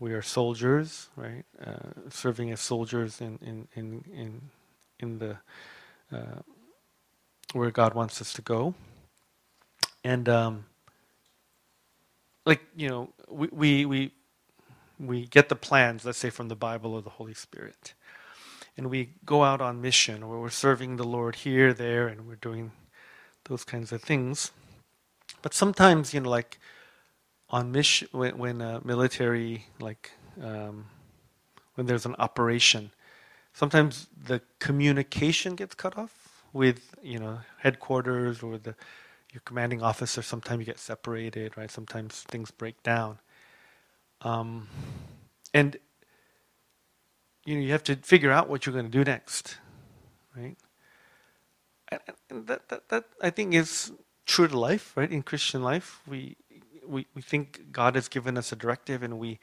[0.00, 1.44] we are soldiers, right?
[1.64, 4.40] Uh, serving as soldiers in in in in,
[4.98, 5.36] in the
[6.12, 6.42] uh,
[7.52, 8.74] where God wants us to go,
[10.02, 10.66] and um,
[12.46, 14.12] like you know we, we
[14.98, 17.94] we get the plans let's say from the bible or the holy spirit.
[18.76, 22.36] And we go out on mission where we're serving the lord here there and we're
[22.36, 22.72] doing
[23.44, 24.50] those kinds of things.
[25.42, 26.58] But sometimes you know like
[27.50, 30.86] on mission when, when a military like um,
[31.74, 32.90] when there's an operation
[33.54, 38.74] sometimes the communication gets cut off with you know headquarters or the
[39.34, 41.70] your commanding officer, sometimes you get separated, right?
[41.70, 43.18] Sometimes things break down.
[44.20, 44.68] Um,
[45.52, 45.76] and
[47.44, 49.58] you know, you have to figure out what you're going to do next,
[50.36, 50.56] right?
[52.30, 53.92] And, that, that, that I think is
[54.24, 55.10] true to life, right?
[55.10, 56.36] In Christian life, we,
[56.86, 59.40] we, we think God has given us a directive and we,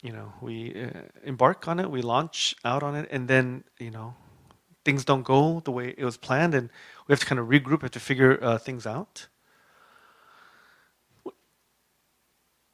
[0.00, 3.90] you know, we uh, embark on it, we launch out on it, and then, you
[3.90, 4.14] know,
[4.90, 6.68] things don't go the way it was planned, and
[7.06, 9.28] we have to kind of regroup, have to figure uh, things out.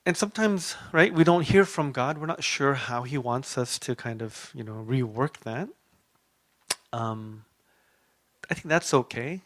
[0.06, 2.16] And sometimes, right, we don't hear from God.
[2.16, 5.68] We're not sure how He wants us to kind of, you know, rework that.
[6.90, 7.44] Um,
[8.50, 9.42] I think that's okay.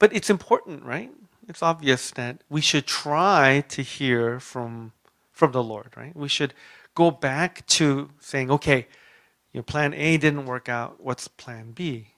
[0.00, 1.12] But it's important, right?
[1.46, 4.92] It's obvious that we should try to hear from
[5.30, 6.16] from the Lord, right?
[6.16, 6.52] We should
[6.96, 8.88] go back to saying, okay,
[9.62, 11.02] plan A didn't work out.
[11.02, 12.08] What's plan B?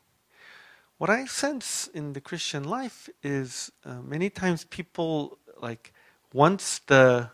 [0.98, 5.92] What I sense in the Christian life is uh, many times people like
[6.33, 7.31] once the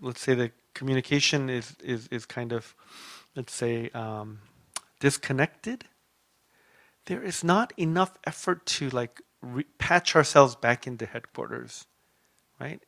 [0.00, 2.74] let's say the communication is is is kind of
[3.36, 4.40] let's say um,
[4.98, 5.84] disconnected.
[7.06, 11.86] There is not enough effort to like re- patch ourselves back into headquarters,
[12.60, 12.80] right?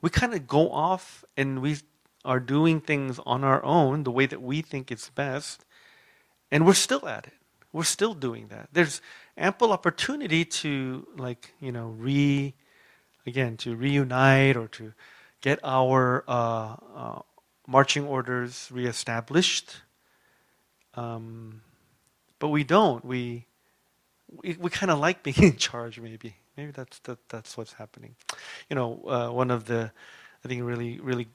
[0.00, 1.78] We kind of go off and we
[2.24, 5.64] are doing things on our own the way that we think is best,
[6.52, 7.32] and we're still at it.
[7.72, 8.68] We're still doing that.
[8.72, 9.00] There's
[9.36, 12.54] ample opportunity to, like, you know, re,
[13.26, 14.92] again, to reunite or to
[15.40, 17.18] get our uh, uh,
[17.66, 19.76] marching orders reestablished.
[20.94, 21.62] Um,
[22.38, 23.02] but we don't.
[23.02, 23.46] We
[24.42, 25.98] we, we kind of like being in charge.
[25.98, 28.14] Maybe maybe that's that, that's what's happening.
[28.68, 29.90] You know, uh, one of the
[30.44, 31.28] I think really really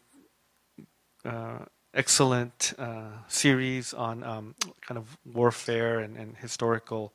[1.25, 1.65] uh,
[1.97, 7.11] excellent uh, series on um, kind of warfare and, and historical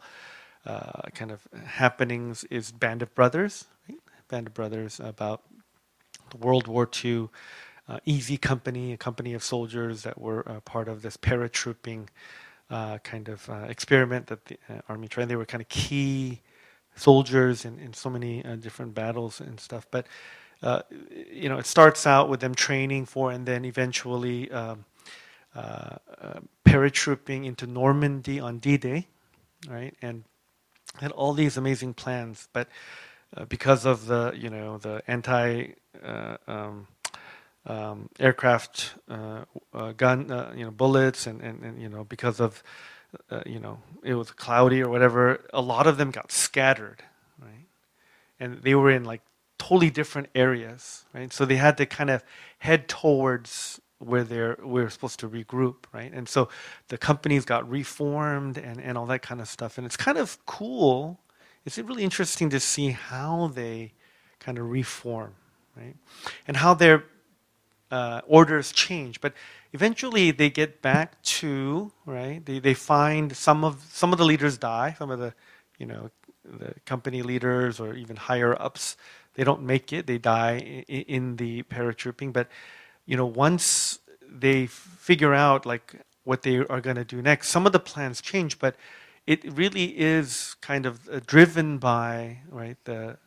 [0.66, 3.66] uh, kind of happenings is Band of Brothers.
[3.88, 3.98] Right?
[4.28, 5.42] Band of Brothers about
[6.40, 7.28] World War II
[7.88, 12.08] uh, Easy Company, a company of soldiers that were uh, part of this paratrooping
[12.68, 15.28] uh, kind of uh, experiment that the army tried.
[15.28, 16.40] They were kind of key
[16.96, 19.86] soldiers in, in so many different battles and stuff.
[19.90, 20.06] But
[20.62, 24.84] you know, it starts out with them training for, and then eventually um,
[26.64, 29.06] paratrooping into Normandy on D-Day,
[29.68, 29.94] right?
[30.00, 30.24] And
[31.00, 32.68] had all these amazing plans, but
[33.36, 35.72] uh, because of the you know the anti
[36.04, 36.86] uh, um,
[37.66, 42.40] um, aircraft uh, uh gun uh, you know bullets and, and, and, you know because
[42.40, 42.62] of
[43.30, 47.02] uh, you know it was cloudy or whatever a lot of them got scattered
[47.40, 47.66] right
[48.40, 49.22] and they were in like
[49.66, 52.18] totally different areas right so they had to kind of
[52.58, 56.12] head towards where they're we are supposed to regroup, right?
[56.12, 56.48] And so
[56.88, 59.78] the companies got reformed and, and all that kind of stuff.
[59.78, 61.20] And it's kind of cool.
[61.64, 63.92] It's really interesting to see how they
[64.40, 65.34] kind of reform,
[65.76, 65.94] right?
[66.48, 67.04] And how their
[67.90, 69.20] uh, orders change.
[69.20, 69.34] But
[69.72, 72.44] eventually they get back to, right?
[72.44, 75.32] They, they find some of some of the leaders die, some of the,
[75.78, 76.10] you know,
[76.44, 78.96] the company leaders or even higher ups,
[79.34, 80.06] they don't make it.
[80.06, 82.48] They die in, the paratrooping, but
[83.06, 87.66] you know, once they figure out like what they are going to do next, some
[87.66, 88.76] of the plans change, but
[89.26, 93.18] it really is kind of uh, driven by right the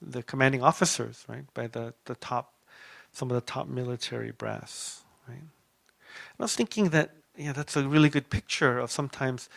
[0.00, 2.54] the commanding officers, right, by the the top
[3.12, 5.38] some of the top military brass, right.
[5.38, 9.48] And I was thinking that yeah, that's a really good picture of sometimes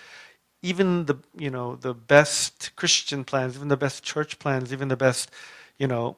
[0.62, 4.97] even the you know the best Christian plans, even the best church plans, even the
[4.97, 5.32] best
[5.78, 6.17] you know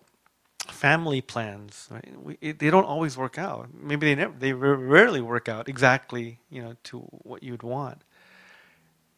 [0.67, 2.13] family plans, right?
[2.21, 3.69] We, it, they don't always work out.
[3.73, 8.03] Maybe they never, they rarely work out exactly, you know, to what you'd want.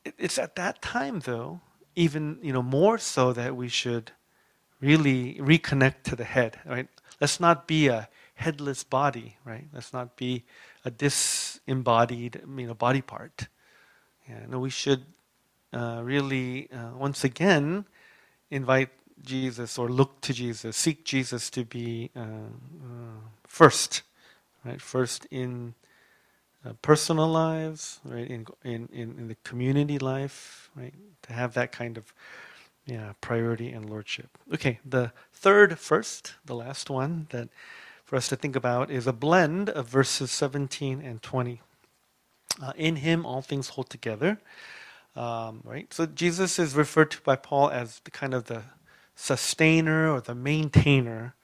[0.03, 1.61] It, it's at that time, though,
[1.95, 4.11] even you know more so that we should
[4.81, 6.87] really reconnect to the head, right?
[7.21, 9.67] Let's not be a headless body, right?
[9.73, 10.43] Let's not be
[10.83, 13.47] a disembodied, you know, body part.
[14.27, 15.05] Yeah, no, we should
[15.75, 17.85] uh, really uh, once again
[18.49, 18.89] invite
[19.21, 24.01] Jesus or look to Jesus, seek Jesus to be uh, uh, first,
[24.63, 24.81] right?
[24.81, 25.73] First in
[26.81, 28.27] personal lives, right?
[28.27, 30.93] In, in, in the community life, right?
[31.23, 32.11] To have that kind of
[32.85, 34.37] yeah, priority and lordship.
[34.53, 37.49] Okay, the third first, the last one that
[38.03, 41.61] for us to think about is a blend of verses 17 and 20.
[42.61, 44.39] Uh, in him all things hold together.
[45.15, 45.93] Um, right?
[45.93, 48.63] So Jesus is referred to by Paul as the kind of the
[49.15, 51.35] sustainer or the maintainer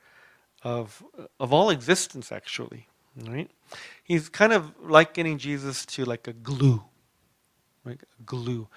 [0.64, 1.04] of
[1.40, 2.88] of all existence actually
[3.28, 3.50] right
[4.04, 6.84] he's kind of likening jesus to like a glue
[7.86, 8.68] a glue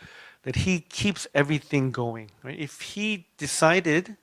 [0.44, 4.16] that he keeps everything going right if he decided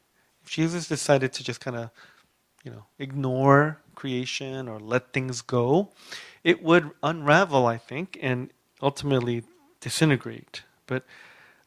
[0.43, 1.91] if jesus decided to just kind of
[2.63, 5.91] you know ignore creation or let things go
[6.43, 9.43] it would unravel i think and ultimately
[9.81, 11.05] disintegrate but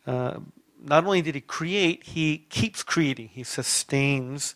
[0.07, 0.40] uh,
[0.83, 3.29] not only did he create, he keeps creating.
[3.29, 4.55] He sustains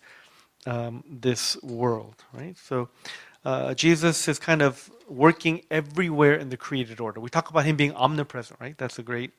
[0.67, 2.57] um, this world, right?
[2.59, 2.91] So
[3.45, 7.21] uh, Jesus is kind of working everywhere in the created order.
[7.21, 8.79] We talk about him being omnipresent, right?
[8.79, 9.33] That's a great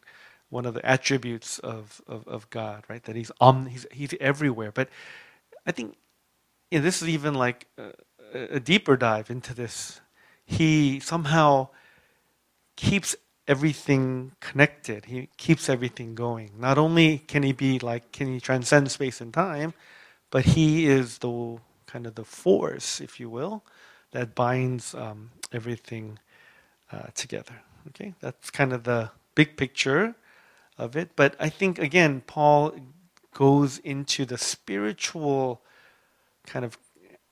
[0.50, 3.04] one of the attributes of, of, of God, right?
[3.04, 4.72] That he's, om- he's, he's everywhere.
[4.74, 4.90] But
[5.68, 5.98] I think
[6.72, 7.94] you know, this is even like a,
[8.58, 10.02] a deeper dive into this.
[10.46, 11.70] He somehow
[12.78, 13.16] keeps
[13.50, 15.06] everything connected.
[15.06, 16.52] He keeps everything going.
[16.58, 19.74] Not only can he be like, can he transcend space and time,
[20.30, 21.58] but he is the
[21.88, 23.66] kind of the force, if you will,
[24.12, 26.20] that binds um, everything
[26.92, 27.56] uh, together.
[27.88, 30.16] Okay, that's kind of the big picture
[30.78, 31.12] of it.
[31.16, 32.76] But I think again, Paul
[33.34, 35.64] goes into the spiritual
[36.46, 36.78] kind of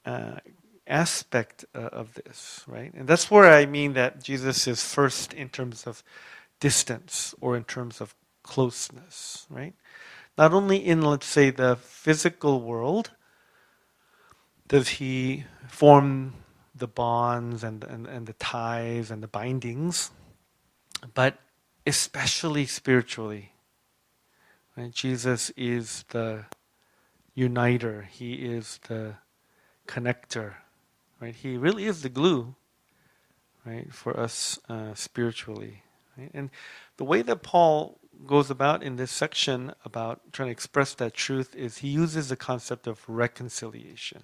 [0.06, 0.40] uh,
[0.88, 2.94] aspect uh, of this, right?
[2.94, 6.04] And that's where I mean that Jesus is first in terms of
[6.60, 9.74] distance or in terms of closeness, right?
[10.38, 13.12] Not only in, let's say, the physical world
[14.68, 16.34] does he form
[16.76, 20.12] the bonds and, and, and the ties and the bindings,
[21.14, 21.40] but
[21.86, 23.54] especially spiritually.
[24.76, 24.92] Right?
[24.92, 26.46] Jesus is the
[27.34, 29.16] uniter, he is the
[29.88, 30.56] connector
[31.20, 31.36] right?
[31.36, 32.56] He really is the glue,
[33.66, 35.84] right, for us uh, spiritually.
[36.18, 36.32] Right?
[36.34, 36.50] And
[36.98, 41.56] the way that Paul goes about in this section about trying to express that truth
[41.56, 44.24] is he uses the concept of reconciliation.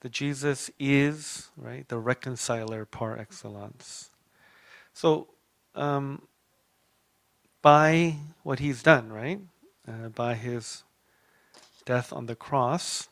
[0.00, 4.10] That Jesus is, right, the reconciler par excellence.
[4.92, 5.28] So,
[5.74, 6.22] um,
[7.62, 9.40] by what he's done, right?
[9.86, 10.84] Uh, by his
[11.84, 13.08] death on the cross,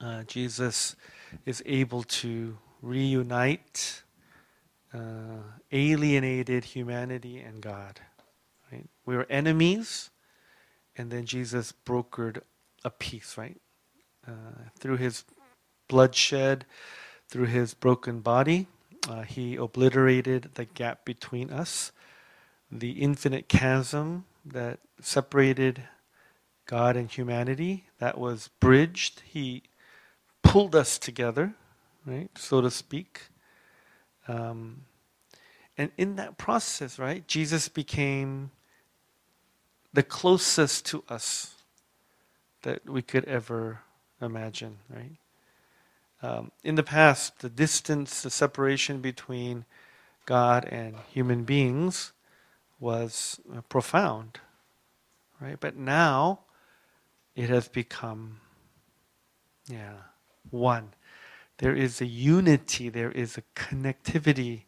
[0.00, 0.96] uh, Jesus
[1.44, 4.02] is able to reunite
[4.92, 5.42] uh,
[5.72, 8.00] alienated humanity and God.
[8.70, 8.86] Right?
[9.04, 10.10] We were enemies,
[10.96, 12.42] and then Jesus brokered
[12.84, 13.60] a peace, right?
[14.26, 15.24] Uh, through his
[15.88, 16.64] bloodshed,
[17.28, 18.66] through his broken body,
[19.08, 21.92] uh, he obliterated the gap between us,
[22.70, 25.84] the infinite chasm that separated
[26.66, 29.22] God and humanity, that was bridged.
[29.24, 29.62] He
[30.46, 31.54] pulled us together,
[32.04, 33.22] right, so to speak.
[34.28, 34.82] Um,
[35.78, 38.50] and in that process, right, Jesus became
[39.92, 41.54] the closest to us
[42.62, 43.80] that we could ever
[44.20, 45.16] imagine, right?
[46.22, 49.64] Um, in the past, the distance, the separation between
[50.24, 52.12] God and human beings
[52.80, 54.40] was uh, profound,
[55.40, 55.58] right?
[55.60, 56.40] But now
[57.34, 58.40] it has become,
[59.68, 59.92] yeah,
[60.50, 60.92] one.
[61.58, 64.62] There is a unity, there is a connectivity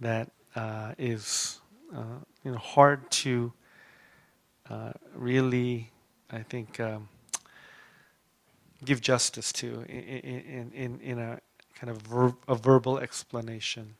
[0.00, 1.60] that uh, is,
[1.94, 3.52] uh, you know, hard to
[4.70, 5.90] uh, really,
[6.30, 7.08] I think, um,
[8.84, 11.40] give justice to in, in, in a
[11.74, 13.96] kind of ver- a verbal explanation.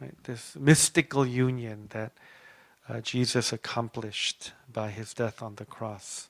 [0.00, 0.14] Right?
[0.24, 2.12] This mystical union that
[2.88, 6.28] uh, Jesus accomplished by his death on the cross.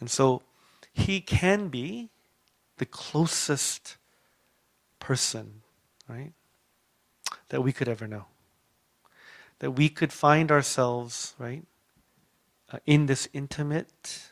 [0.00, 0.42] And so
[0.92, 2.10] he can be
[2.82, 3.96] the closest
[4.98, 5.62] person,
[6.08, 6.32] right,
[7.50, 8.24] that we could ever know.
[9.60, 11.64] That we could find ourselves, right,
[12.72, 14.30] uh, in this intimate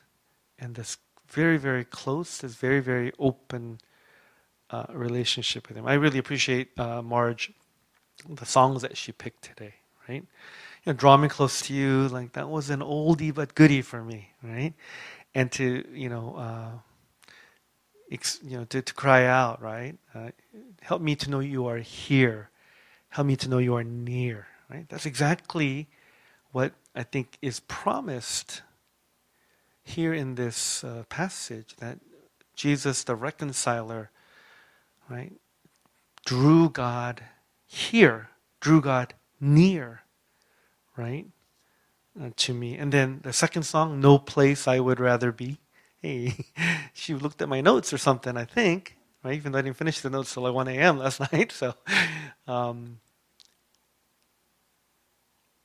[0.59, 0.97] and this
[1.29, 3.79] very, very close, this very, very open
[4.71, 5.87] uh, relationship with Him.
[5.87, 7.53] I really appreciate uh, Marge,
[8.29, 9.75] the songs that she picked today,
[10.09, 10.25] right?
[10.83, 14.03] You know, draw me close to you, like that was an oldie but goodie for
[14.03, 14.75] me, right?
[15.37, 16.90] And to, you know, uh,
[18.43, 19.97] you know, to, to cry out, right?
[20.15, 20.31] Uh,
[20.83, 22.51] help me to know you are here.
[23.11, 24.87] Help me to know you are near, right?
[24.89, 25.87] That's exactly
[26.53, 28.63] what I think is promised
[29.85, 31.99] here in this uh, passage that
[32.55, 34.11] Jesus, the reconciler,
[35.09, 35.33] right,
[36.25, 37.23] drew God
[37.67, 38.29] here,
[38.61, 40.03] drew God near,
[40.97, 41.27] right,
[42.21, 42.77] uh, to me.
[42.77, 45.59] And then the second song, No Place I Would Rather Be.
[46.01, 46.47] Hey,
[46.95, 49.35] she looked at my notes or something, I think, right?
[49.35, 50.99] Even though I didn't finish the notes till like 1 a.m.
[50.99, 51.53] last night.
[51.53, 51.75] So,
[52.49, 53.01] um,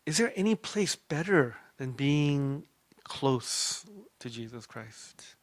[0.06, 2.66] is there any place better than being
[3.04, 3.86] close
[4.20, 5.36] to Jesus Christ?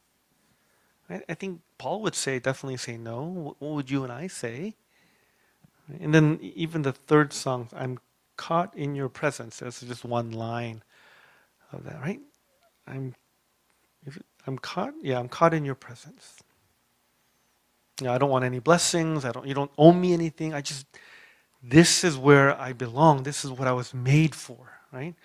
[1.09, 3.23] I, I think Paul would say, definitely say no.
[3.59, 4.75] What would you and I say?
[5.99, 7.99] And then even the third song, I'm
[8.37, 9.59] caught in your presence.
[9.59, 10.83] That's just one line
[11.71, 12.21] of that, right?
[12.87, 13.15] I'm,
[14.47, 14.93] I'm caught.
[15.01, 16.39] Yeah, I'm caught in your presence.
[18.01, 19.25] Yeah, I don't want any blessings.
[19.25, 19.47] I don't.
[19.47, 20.53] You don't owe me anything.
[20.53, 20.85] I just.
[21.61, 23.23] This is where I belong.
[23.23, 25.15] This is what I was made for, right?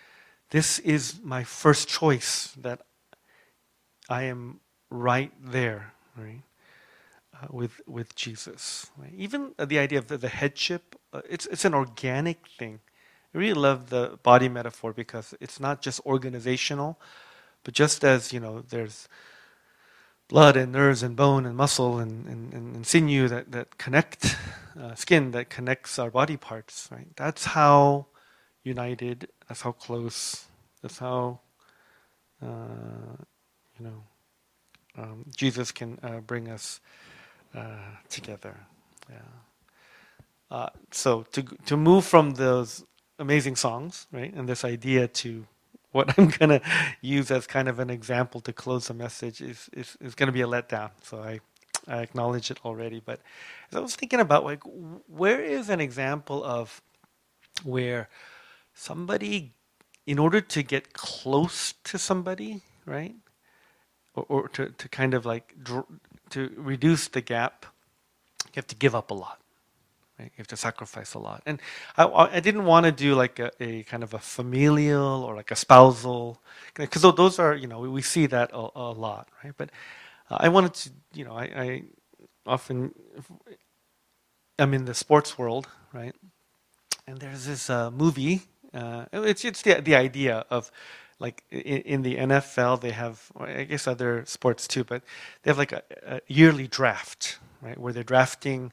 [0.50, 2.82] This is my first choice that
[4.08, 4.60] I am
[4.90, 6.42] right there, right?
[7.34, 8.90] Uh, with with Jesus.
[8.98, 9.12] Right?
[9.16, 12.80] Even the idea of the, the headship, uh, it's it's an organic thing.
[13.34, 16.98] I really love the body metaphor because it's not just organizational,
[17.68, 19.08] but just as you know, there's
[20.26, 24.36] blood and nerves and bone and muscle and, and, and sinew that, that connect,
[24.80, 27.14] uh, skin that connects our body parts, right?
[27.16, 28.06] That's how
[28.64, 30.46] united, that's how close,
[30.80, 31.40] that's how,
[32.42, 33.18] uh,
[33.78, 34.02] you know,
[34.96, 36.80] um, Jesus can uh, bring us
[37.54, 37.76] uh,
[38.08, 38.56] together.
[39.10, 39.18] Yeah.
[40.50, 42.82] Uh, so to to move from those
[43.18, 45.46] amazing songs, right, and this idea to
[45.92, 46.62] what I'm going to
[47.00, 50.32] use as kind of an example to close the message is is, is going to
[50.32, 50.90] be a letdown.
[51.02, 51.40] So I
[51.88, 53.20] I acknowledge it already, but
[53.70, 54.62] as I was thinking about like
[55.08, 56.82] where is an example of
[57.64, 58.08] where
[58.74, 59.52] somebody
[60.06, 63.16] in order to get close to somebody, right?
[64.16, 65.86] or, or to, to kind of like dr-
[66.30, 67.66] to reduce the gap,
[68.46, 69.40] you have to give up a lot.
[70.18, 70.32] Right?
[70.34, 71.42] You have to sacrifice a lot.
[71.46, 71.60] And
[71.96, 75.50] I, I didn't want to do like a, a, kind of a familial or like
[75.50, 76.40] a spousal,
[76.74, 79.54] because those are, you know, we, we see that a, a, lot, right?
[79.56, 79.70] But
[80.28, 81.82] uh, I wanted to, you know, I, I
[82.46, 82.92] often,
[84.58, 86.14] I'm in the sports world, right?
[87.06, 88.42] And there's this uh, movie.
[88.74, 90.70] Uh, it's it's the the idea of
[91.18, 95.02] like in, in, the NFL, they have, I guess other sports too, but
[95.42, 98.72] they have like a, a, yearly draft, right, where they're drafting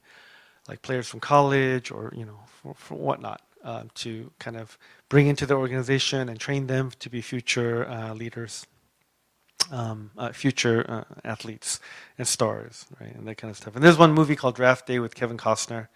[0.67, 3.41] like players from college or you know for, for whatnot.
[3.63, 4.77] uh, to kind of
[5.09, 8.67] bring into the organization and train them to be future uh, leaders,
[9.71, 11.79] um, uh, future uh, athletes
[12.17, 13.75] and stars, right, and that kind of stuff.
[13.75, 15.87] And there's one movie called Draft Day with Kevin Costner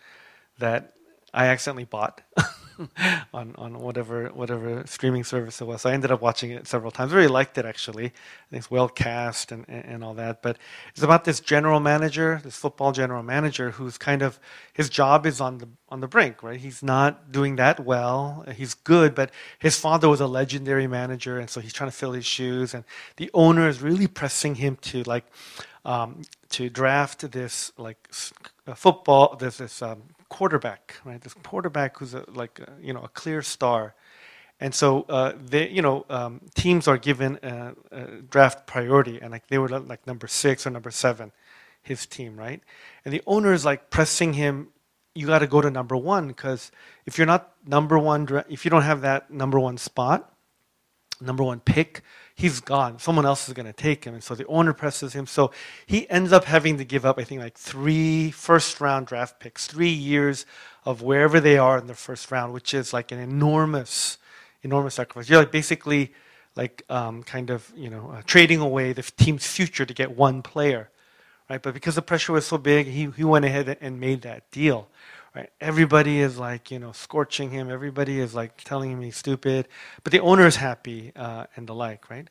[0.57, 0.93] that
[1.33, 2.21] I accidentally bought.
[3.33, 5.81] on on whatever whatever streaming service it was.
[5.81, 7.11] So I ended up watching it several times.
[7.11, 8.05] Really liked it actually.
[8.05, 10.41] I think it's well cast and, and, and all that.
[10.41, 10.57] But
[10.93, 14.39] it's about this general manager, this football general manager, who's kind of
[14.73, 16.59] his job is on the on the brink, right?
[16.59, 18.45] He's not doing that well.
[18.55, 22.13] He's good, but his father was a legendary manager, and so he's trying to fill
[22.13, 22.73] his shoes.
[22.73, 22.83] And
[23.17, 25.25] the owner is really pressing him to like
[25.85, 28.07] um, to draft this like
[28.75, 29.35] football.
[29.35, 31.19] There's this um, quarterback, right?
[31.21, 33.95] This quarterback who's a, like a, you know a clear star,
[34.59, 39.31] and so uh, they you know um, teams are given a, a, draft priority, and
[39.31, 41.31] like they were like number six or number seven,
[41.81, 42.61] his team, right?
[43.03, 44.69] And the owner is like pressing him.
[45.15, 46.71] You got to go to number one because
[47.05, 50.31] if you're not number one, if you don't have that number one spot,
[51.21, 52.01] number one pick,
[52.35, 52.99] he's gone.
[52.99, 54.13] Someone else is going to take him.
[54.13, 55.27] And so the owner presses him.
[55.27, 55.51] So
[55.85, 59.67] he ends up having to give up, I think, like three first round draft picks,
[59.67, 60.45] three years
[60.85, 64.17] of wherever they are in the first round, which is like an enormous,
[64.63, 65.29] enormous sacrifice.
[65.29, 66.13] You're like basically
[66.55, 70.41] like um, kind of, you know, uh, trading away the team's future to get one
[70.41, 70.89] player.
[71.49, 71.61] Right?
[71.61, 74.87] But because the pressure was so big, he, he went ahead and made that deal.
[75.35, 75.51] Right?
[75.61, 77.69] Everybody is like, you know, scorching him.
[77.69, 79.67] Everybody is like telling him he's stupid.
[80.03, 82.27] But the owner is happy uh, and the like, right?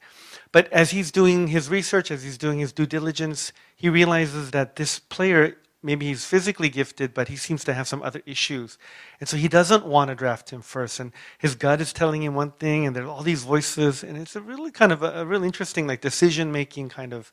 [0.51, 4.75] But as he's doing his research, as he's doing his due diligence, he realizes that
[4.75, 8.79] this player, maybe he's physically gifted, but he seems to have some other issues.
[9.21, 10.99] And so he doesn't want to draft him first.
[10.99, 14.03] And his gut is telling him one thing, and there are all these voices.
[14.03, 17.33] And it's a really kind of a, a really interesting, like decision making kind of,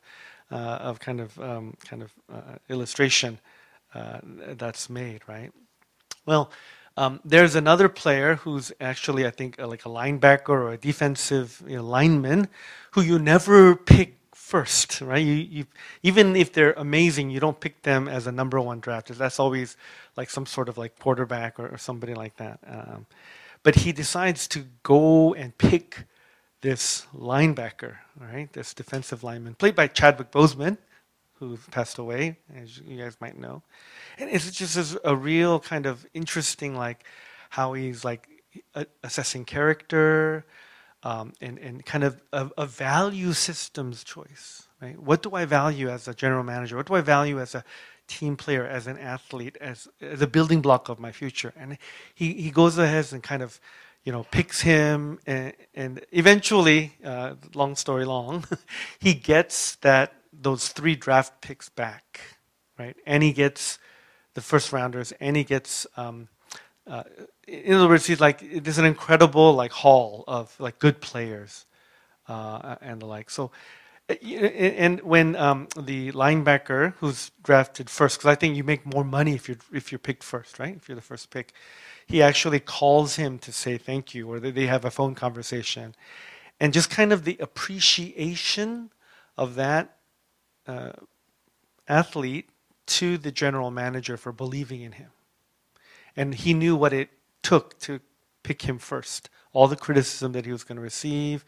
[0.52, 3.40] uh, of kind of, um, kind of uh, illustration
[3.96, 4.20] uh,
[4.56, 5.52] that's made, right?
[6.26, 6.50] Well,
[6.96, 11.62] um, there's another player who's actually, I think, uh, like a linebacker or a defensive
[11.66, 12.48] you know, lineman
[12.92, 15.24] who you never pick first, right?
[15.24, 15.66] You, you,
[16.02, 19.08] even if they're amazing, you don't pick them as a number one draft.
[19.08, 19.76] That's always
[20.16, 22.60] like some sort of like quarterback or, or somebody like that.
[22.66, 23.06] Um,
[23.62, 26.04] but he decides to go and pick
[26.60, 28.52] this linebacker, right?
[28.52, 30.78] This defensive lineman, played by Chadwick Boseman,
[31.38, 33.62] who passed away, as you guys might know.
[34.18, 37.04] And it's just a real kind of interesting, like
[37.50, 38.28] how he's like
[39.02, 40.44] assessing character
[41.02, 44.98] um, and, and kind of a, a, value systems choice, right?
[45.00, 46.76] What do I value as a general manager?
[46.76, 47.64] What do I value as a
[48.08, 51.52] team player, as an athlete, as, as a building block of my future?
[51.56, 51.78] And
[52.14, 53.60] he, he goes ahead and kind of
[54.06, 58.44] you know, picks him, and, and eventually, uh, long story long,
[59.00, 62.20] he gets that those three draft picks back,
[62.78, 62.96] right?
[63.06, 63.78] And he gets
[64.34, 65.86] the first rounders, and he gets.
[65.96, 66.28] Um,
[66.86, 67.02] uh,
[67.48, 71.66] in other words, he's like there's an incredible like haul of like good players
[72.28, 73.30] uh, and the like.
[73.30, 73.50] So,
[74.08, 79.04] uh, and when um, the linebacker who's drafted first, because I think you make more
[79.04, 80.76] money if you're if you're picked first, right?
[80.76, 81.52] If you're the first pick,
[82.06, 85.94] he actually calls him to say thank you, or they have a phone conversation,
[86.60, 88.90] and just kind of the appreciation
[89.36, 89.95] of that
[90.66, 90.92] uh,
[91.88, 92.48] athlete
[92.86, 95.10] to the general manager for believing in him.
[96.16, 97.10] And he knew what it
[97.42, 98.00] took to
[98.42, 99.28] pick him first.
[99.52, 101.44] All the criticism that he was going to receive,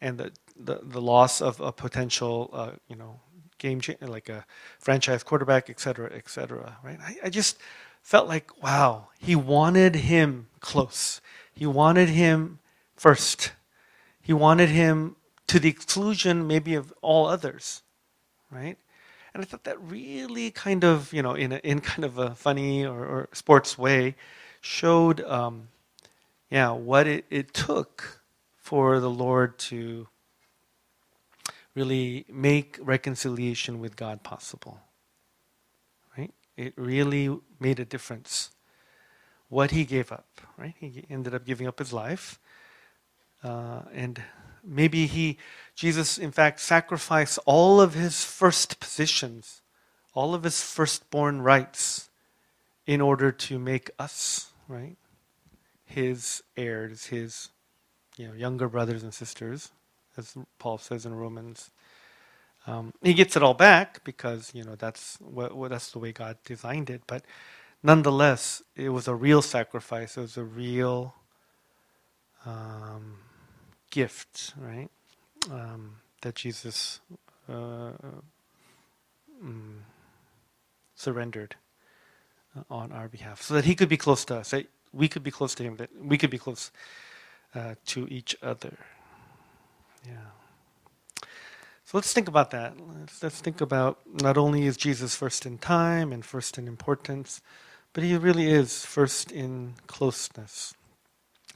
[0.00, 3.20] and the, the, the loss of a potential, uh, you know,
[3.58, 4.44] game like a
[4.78, 6.76] franchise quarterback, et cetera, et cetera.
[6.84, 6.98] Right?
[7.00, 7.58] I, I just
[8.02, 11.20] felt like, wow, he wanted him close.
[11.52, 12.58] He wanted him
[12.94, 13.52] first.
[14.20, 17.82] He wanted him to the exclusion, maybe of all others
[18.50, 18.78] right?
[19.34, 22.34] And I thought that really kind of, you know, in a, in kind of a
[22.34, 24.16] funny or, or sports way,
[24.60, 25.68] showed, um,
[26.50, 28.22] yeah, what it, it took
[28.56, 30.08] for the Lord to
[31.74, 34.80] really make reconciliation with God possible.
[36.16, 36.32] Right?
[36.56, 38.50] It really made a difference.
[39.48, 40.26] What he gave up,
[40.56, 40.74] right?
[40.80, 42.40] He ended up giving up his life,
[43.44, 44.20] uh, and
[44.64, 45.38] maybe he
[45.76, 49.60] Jesus, in fact, sacrificed all of his first positions,
[50.14, 52.08] all of his firstborn rights,
[52.86, 54.96] in order to make us, right,
[55.84, 57.50] his heirs, his
[58.16, 59.70] you know, younger brothers and sisters,
[60.16, 61.70] as Paul says in Romans.
[62.66, 66.12] Um, he gets it all back because you know that's what, what, that's the way
[66.12, 67.02] God designed it.
[67.06, 67.24] But
[67.82, 70.16] nonetheless, it was a real sacrifice.
[70.16, 71.14] It was a real
[72.46, 73.18] um,
[73.90, 74.90] gift, right?
[75.50, 77.00] Um, that Jesus
[77.48, 77.92] uh,
[79.42, 79.84] um,
[80.94, 81.56] surrendered
[82.56, 84.50] uh, on our behalf, so that He could be close to us.
[84.50, 86.70] That we could be close to Him, that we could be close
[87.54, 88.76] uh, to each other.
[90.06, 90.12] Yeah.
[91.84, 92.74] So let's think about that.
[92.98, 97.40] Let's, let's think about not only is Jesus first in time and first in importance,
[97.92, 100.74] but He really is first in closeness.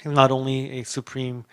[0.02, 1.44] He's not only a supreme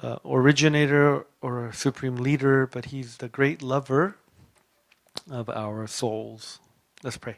[0.00, 4.16] uh, originator or a supreme leader, but He's the great lover
[5.30, 6.58] of our souls.
[7.02, 7.36] Let's pray.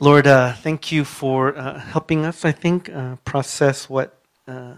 [0.00, 4.18] Lord, uh, thank you for uh, helping us, I think, uh, process what
[4.48, 4.74] uh,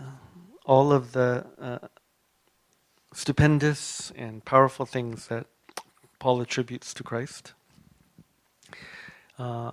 [0.66, 1.78] all of the uh,
[3.14, 5.46] stupendous and powerful things that
[6.18, 7.54] Paul attributes to Christ.
[9.38, 9.70] Uh,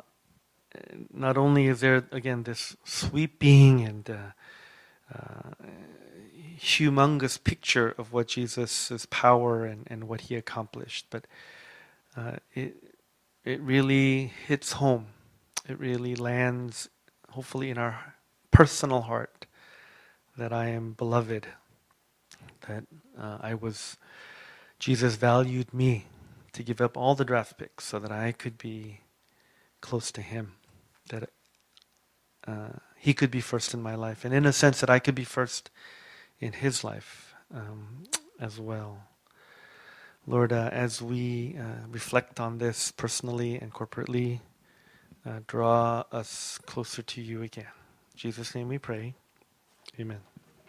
[1.13, 4.09] not only is there, again, this sweeping and
[6.59, 11.25] humongous picture of what Jesus' power and, and what he accomplished, but
[12.53, 12.75] it,
[13.43, 15.07] it really hits home.
[15.67, 16.89] It really lands,
[17.29, 18.15] hopefully, in our
[18.51, 19.45] personal heart
[20.37, 21.47] that I am beloved,
[22.67, 22.83] that
[23.17, 23.97] uh, I was,
[24.79, 26.05] Jesus valued me
[26.53, 29.01] to give up all the draft picks so that I could be
[29.81, 30.53] close to Him,
[31.09, 31.29] that
[32.47, 35.15] uh, He could be first in my life, and in a sense that I could
[35.15, 35.71] be first
[36.39, 38.03] in His life um,
[38.39, 39.07] as well.
[40.27, 44.41] Lord, uh, as we uh, reflect on this personally and corporately,
[45.25, 47.73] uh, draw us closer to you again.
[48.13, 49.15] In Jesus' name we pray.
[49.99, 50.30] Amen.